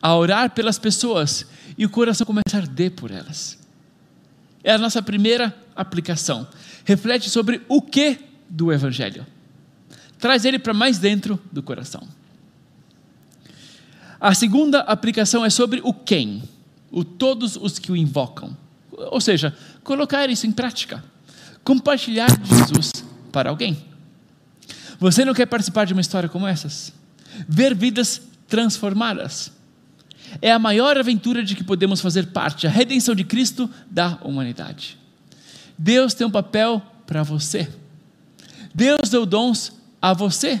a 0.00 0.14
orar 0.14 0.50
pelas 0.50 0.78
pessoas 0.78 1.46
e 1.76 1.84
o 1.84 1.90
coração 1.90 2.26
começa 2.26 2.56
a 2.56 2.60
arder 2.60 2.92
por 2.92 3.10
elas. 3.10 3.58
É 4.62 4.72
a 4.72 4.78
nossa 4.78 5.02
primeira 5.02 5.54
aplicação. 5.74 6.48
Reflete 6.84 7.30
sobre 7.30 7.62
o 7.68 7.82
que 7.82 8.18
do 8.48 8.72
Evangelho. 8.72 9.26
Traz 10.18 10.44
ele 10.44 10.58
para 10.58 10.74
mais 10.74 10.98
dentro 10.98 11.40
do 11.52 11.62
coração. 11.62 12.06
A 14.20 14.34
segunda 14.34 14.80
aplicação 14.80 15.44
é 15.44 15.50
sobre 15.50 15.80
o 15.84 15.92
quem, 15.92 16.42
o 16.90 17.04
todos 17.04 17.56
os 17.56 17.78
que 17.78 17.92
o 17.92 17.96
invocam. 17.96 18.56
Ou 18.90 19.20
seja, 19.20 19.54
colocar 19.84 20.28
isso 20.30 20.46
em 20.46 20.52
prática. 20.52 21.04
Compartilhar 21.62 22.28
Jesus 22.44 22.92
para 23.30 23.50
alguém. 23.50 23.76
Você 24.98 25.24
não 25.24 25.34
quer 25.34 25.46
participar 25.46 25.84
de 25.84 25.92
uma 25.92 26.00
história 26.00 26.28
como 26.28 26.46
essas? 26.46 26.92
Ver 27.46 27.74
vidas 27.74 28.22
transformadas 28.48 29.52
é 30.40 30.50
a 30.50 30.58
maior 30.58 30.96
aventura 30.96 31.42
de 31.42 31.54
que 31.54 31.62
podemos 31.62 32.00
fazer 32.00 32.26
parte, 32.28 32.66
a 32.66 32.70
redenção 32.70 33.14
de 33.14 33.24
Cristo 33.24 33.70
da 33.90 34.18
humanidade. 34.22 34.98
Deus 35.76 36.14
tem 36.14 36.26
um 36.26 36.30
papel 36.30 36.82
para 37.06 37.22
você. 37.22 37.68
Deus 38.74 39.08
deu 39.10 39.26
dons 39.26 39.72
a 40.10 40.14
você. 40.14 40.60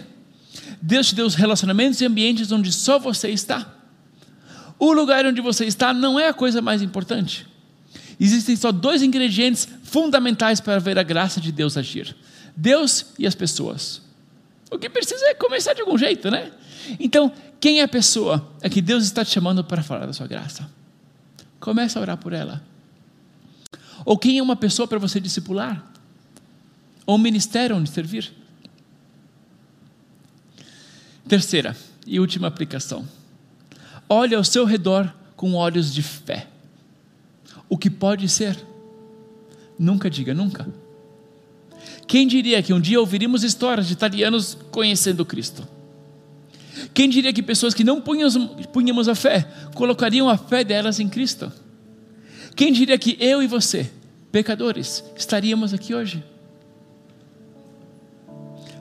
Deus 0.80 1.08
te 1.08 1.14
deu 1.14 1.26
os 1.26 1.34
relacionamentos 1.34 2.00
e 2.00 2.06
ambientes 2.06 2.50
onde 2.52 2.72
só 2.72 2.98
você 2.98 3.28
está. 3.28 3.74
O 4.78 4.92
lugar 4.92 5.24
onde 5.24 5.40
você 5.40 5.64
está 5.64 5.92
não 5.94 6.18
é 6.18 6.28
a 6.28 6.34
coisa 6.34 6.60
mais 6.60 6.82
importante. 6.82 7.46
Existem 8.18 8.56
só 8.56 8.72
dois 8.72 9.02
ingredientes 9.02 9.68
fundamentais 9.82 10.60
para 10.60 10.78
ver 10.78 10.98
a 10.98 11.02
graça 11.02 11.40
de 11.40 11.52
Deus 11.52 11.76
agir: 11.76 12.16
Deus 12.56 13.06
e 13.18 13.26
as 13.26 13.34
pessoas. 13.34 14.02
O 14.70 14.78
que 14.78 14.88
precisa 14.88 15.24
é 15.26 15.34
começar 15.34 15.74
de 15.74 15.80
algum 15.82 15.96
jeito, 15.96 16.30
né? 16.30 16.50
Então, 16.98 17.32
quem 17.60 17.80
é 17.80 17.82
a 17.82 17.88
pessoa 17.88 18.52
é 18.60 18.68
que 18.68 18.82
Deus 18.82 19.04
está 19.04 19.24
te 19.24 19.30
chamando 19.30 19.62
para 19.62 19.82
falar 19.82 20.06
da 20.06 20.12
sua 20.12 20.26
graça? 20.26 20.68
Comece 21.60 21.96
a 21.96 22.00
orar 22.00 22.16
por 22.16 22.32
ela. 22.32 22.62
Ou 24.04 24.18
quem 24.18 24.38
é 24.38 24.42
uma 24.42 24.56
pessoa 24.56 24.86
para 24.86 24.98
você 24.98 25.20
discipular? 25.20 25.84
Ou 27.06 27.16
um 27.16 27.18
ministério 27.18 27.76
onde 27.76 27.90
servir? 27.90 28.32
Terceira 31.28 31.76
e 32.06 32.20
última 32.20 32.46
aplicação. 32.46 33.04
Olhe 34.08 34.34
ao 34.34 34.44
seu 34.44 34.64
redor 34.64 35.12
com 35.34 35.54
olhos 35.54 35.92
de 35.92 36.02
fé. 36.02 36.46
O 37.68 37.76
que 37.76 37.90
pode 37.90 38.28
ser? 38.28 38.56
Nunca 39.78 40.08
diga 40.08 40.32
nunca. 40.32 40.66
Quem 42.06 42.26
diria 42.28 42.62
que 42.62 42.72
um 42.72 42.80
dia 42.80 43.00
ouviríamos 43.00 43.42
histórias 43.42 43.88
de 43.88 43.92
italianos 43.92 44.56
conhecendo 44.70 45.24
Cristo? 45.24 45.66
Quem 46.94 47.08
diria 47.08 47.32
que 47.32 47.42
pessoas 47.42 47.74
que 47.74 47.82
não 47.82 48.00
punhamos 48.00 49.08
a 49.08 49.14
fé, 49.14 49.48
colocariam 49.74 50.28
a 50.28 50.36
fé 50.36 50.62
delas 50.62 51.00
em 51.00 51.08
Cristo? 51.08 51.52
Quem 52.54 52.72
diria 52.72 52.96
que 52.96 53.16
eu 53.20 53.42
e 53.42 53.46
você, 53.46 53.90
pecadores, 54.30 55.02
estaríamos 55.16 55.74
aqui 55.74 55.94
hoje? 55.94 56.22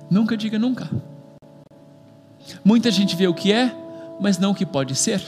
Nunca 0.09 0.37
diga 0.37 0.59
nunca. 0.59 0.89
Muita 2.63 2.91
gente 2.91 3.15
vê 3.15 3.27
o 3.27 3.33
que 3.33 3.51
é, 3.51 3.73
mas 4.19 4.37
não 4.37 4.51
o 4.51 4.55
que 4.55 4.65
pode 4.65 4.95
ser. 4.95 5.21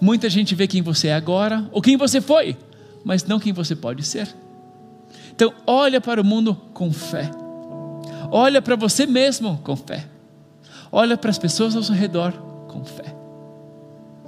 Muita 0.00 0.28
gente 0.28 0.54
vê 0.54 0.66
quem 0.66 0.82
você 0.82 1.08
é 1.08 1.14
agora, 1.14 1.68
ou 1.72 1.80
quem 1.80 1.96
você 1.96 2.20
foi, 2.20 2.56
mas 3.04 3.24
não 3.24 3.38
quem 3.38 3.52
você 3.52 3.74
pode 3.76 4.02
ser. 4.02 4.28
Então, 5.34 5.52
olha 5.66 6.00
para 6.00 6.20
o 6.20 6.24
mundo 6.24 6.54
com 6.74 6.92
fé. 6.92 7.30
Olha 8.30 8.60
para 8.62 8.76
você 8.76 9.06
mesmo 9.06 9.58
com 9.62 9.76
fé. 9.76 10.06
Olha 10.90 11.16
para 11.16 11.30
as 11.30 11.38
pessoas 11.38 11.74
ao 11.74 11.82
seu 11.82 11.94
redor 11.94 12.32
com 12.68 12.84
fé. 12.84 13.14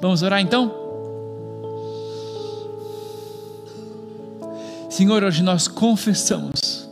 Vamos 0.00 0.22
orar 0.22 0.40
então? 0.40 0.84
Senhor, 4.90 5.24
hoje 5.24 5.42
nós 5.42 5.66
confessamos 5.66 6.88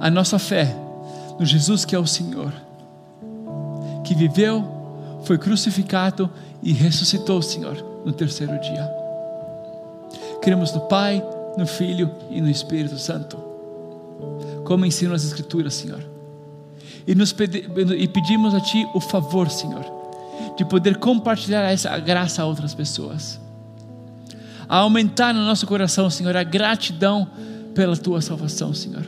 a 0.00 0.08
nossa 0.10 0.38
fé 0.38 0.76
no 1.38 1.44
Jesus 1.44 1.84
que 1.84 1.96
é 1.96 1.98
o 1.98 2.06
Senhor, 2.06 2.52
que 4.04 4.14
viveu, 4.14 4.64
foi 5.24 5.38
crucificado 5.38 6.30
e 6.62 6.72
ressuscitou, 6.72 7.42
Senhor, 7.42 7.76
no 8.04 8.12
terceiro 8.12 8.58
dia. 8.60 8.88
Cremos 10.40 10.72
no 10.72 10.82
Pai, 10.82 11.24
no 11.56 11.66
Filho 11.66 12.10
e 12.30 12.40
no 12.40 12.50
Espírito 12.50 12.98
Santo, 12.98 13.36
como 14.64 14.84
ensinam 14.84 15.14
as 15.14 15.24
Escrituras, 15.24 15.74
Senhor. 15.74 16.04
E, 17.06 17.14
nos 17.14 17.32
pedi, 17.32 17.68
e 17.98 18.08
pedimos 18.08 18.54
a 18.54 18.60
Ti 18.60 18.86
o 18.94 19.00
favor, 19.00 19.50
Senhor, 19.50 19.84
de 20.56 20.64
poder 20.64 20.98
compartilhar 20.98 21.62
essa 21.62 21.98
graça 21.98 22.42
a 22.42 22.46
outras 22.46 22.74
pessoas. 22.74 23.40
A 24.68 24.78
aumentar 24.78 25.34
no 25.34 25.44
nosso 25.44 25.66
coração, 25.66 26.08
Senhor, 26.08 26.36
a 26.36 26.42
gratidão 26.42 27.28
pela 27.74 27.96
Tua 27.96 28.20
salvação, 28.20 28.72
Senhor. 28.72 29.04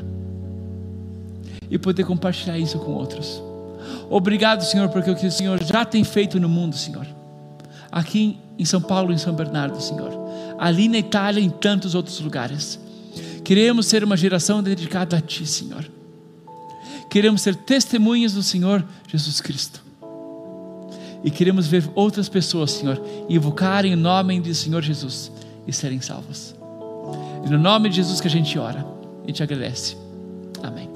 E 1.71 1.79
poder 1.79 2.05
compartilhar 2.05 2.59
isso 2.59 2.79
com 2.79 2.93
outros. 2.93 3.43
Obrigado, 4.11 4.63
Senhor, 4.63 4.89
porque 4.89 5.11
o 5.11 5.17
que 5.17 5.27
o 5.27 5.33
Senhor 5.33 5.63
já 5.63 5.85
tem 5.85 6.05
feito 6.05 6.39
no 6.39 6.49
mundo, 6.49 6.77
Senhor. 6.77 7.07
Aqui 7.91 8.39
em 8.59 8.65
São 8.65 8.81
Paulo, 8.81 9.13
em 9.13 9.19
São 9.19 9.35
Bernardo, 9.35 9.81
Senhor. 9.81 10.13
Ali 10.59 10.89
na 10.89 10.99
Itália 10.99 11.41
em 11.41 11.51
tantos 11.51 11.95
outros 11.95 12.21
lugares. 12.21 12.79
Queremos 13.45 13.87
ser 13.87 14.03
uma 14.03 14.17
geração 14.17 14.63
dedicada 14.63 15.17
a 15.17 15.21
Ti, 15.21 15.47
Senhor. 15.47 15.89
Queremos 17.09 17.43
ser 17.43 17.55
testemunhas 17.55 18.33
do 18.33 18.43
Senhor 18.43 18.85
Jesus 19.09 19.41
Cristo. 19.41 19.83
E 21.23 21.31
queremos 21.31 21.67
ver 21.67 21.89
outras 21.95 22.29
pessoas, 22.29 22.73
Senhor, 22.73 23.03
invocarem 23.29 23.95
o 23.95 23.97
nome 23.97 24.41
do 24.41 24.55
Senhor 24.55 24.83
Jesus 24.83 25.33
e 25.67 25.73
serem 25.73 26.01
salvas. 26.01 26.55
E 27.45 27.51
no 27.51 27.59
nome 27.59 27.89
de 27.89 27.97
Jesus 27.97 28.21
que 28.21 28.29
a 28.29 28.31
gente 28.31 28.59
ora 28.59 28.87
e 29.27 29.33
te 29.33 29.43
agradece. 29.43 29.97
Amém. 30.63 30.96